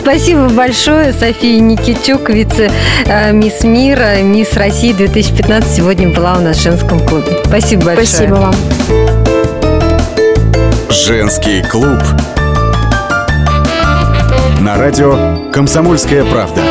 Спасибо 0.02 0.50
большое, 0.50 1.14
София 1.14 1.60
Никитюк, 1.60 2.30
вице-мисс 2.30 3.64
мира, 3.64 4.22
мисс 4.24 4.54
России 4.54 4.94
2015, 4.94 5.72
сегодня 5.72 6.10
была 6.10 6.38
у 6.38 6.42
нас 6.42 6.58
в 6.58 6.64
женском 6.64 7.00
клубе. 7.00 7.38
Спасибо 7.46 7.86
большое. 7.86 8.08
Спасибо 8.08 8.34
вам. 8.36 9.01
Женский 10.94 11.64
клуб. 11.64 12.00
На 14.60 14.78
радио 14.78 15.50
«Комсомольская 15.50 16.26
правда». 16.26 16.62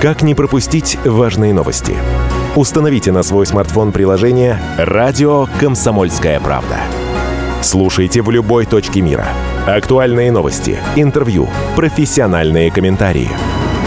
Как 0.00 0.22
не 0.22 0.36
пропустить 0.36 0.96
важные 1.04 1.52
новости? 1.52 1.96
Установите 2.54 3.10
на 3.10 3.24
свой 3.24 3.44
смартфон 3.44 3.90
приложение 3.90 4.56
«Радио 4.78 5.48
Комсомольская 5.58 6.38
правда». 6.38 6.76
Слушайте 7.60 8.22
в 8.22 8.30
любой 8.30 8.66
точке 8.66 9.00
мира. 9.00 9.26
Актуальные 9.66 10.30
новости, 10.30 10.78
интервью, 10.94 11.48
профессиональные 11.74 12.70
комментарии. 12.70 13.30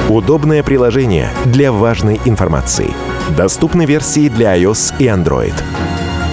Удобное 0.10 0.62
приложение 0.62 1.30
для 1.46 1.72
важной 1.72 2.20
информации. 2.26 2.93
Доступны 3.38 3.86
версии 3.86 4.28
для 4.28 4.58
iOS 4.58 4.93
и 5.00 5.06
Android. 5.06 5.54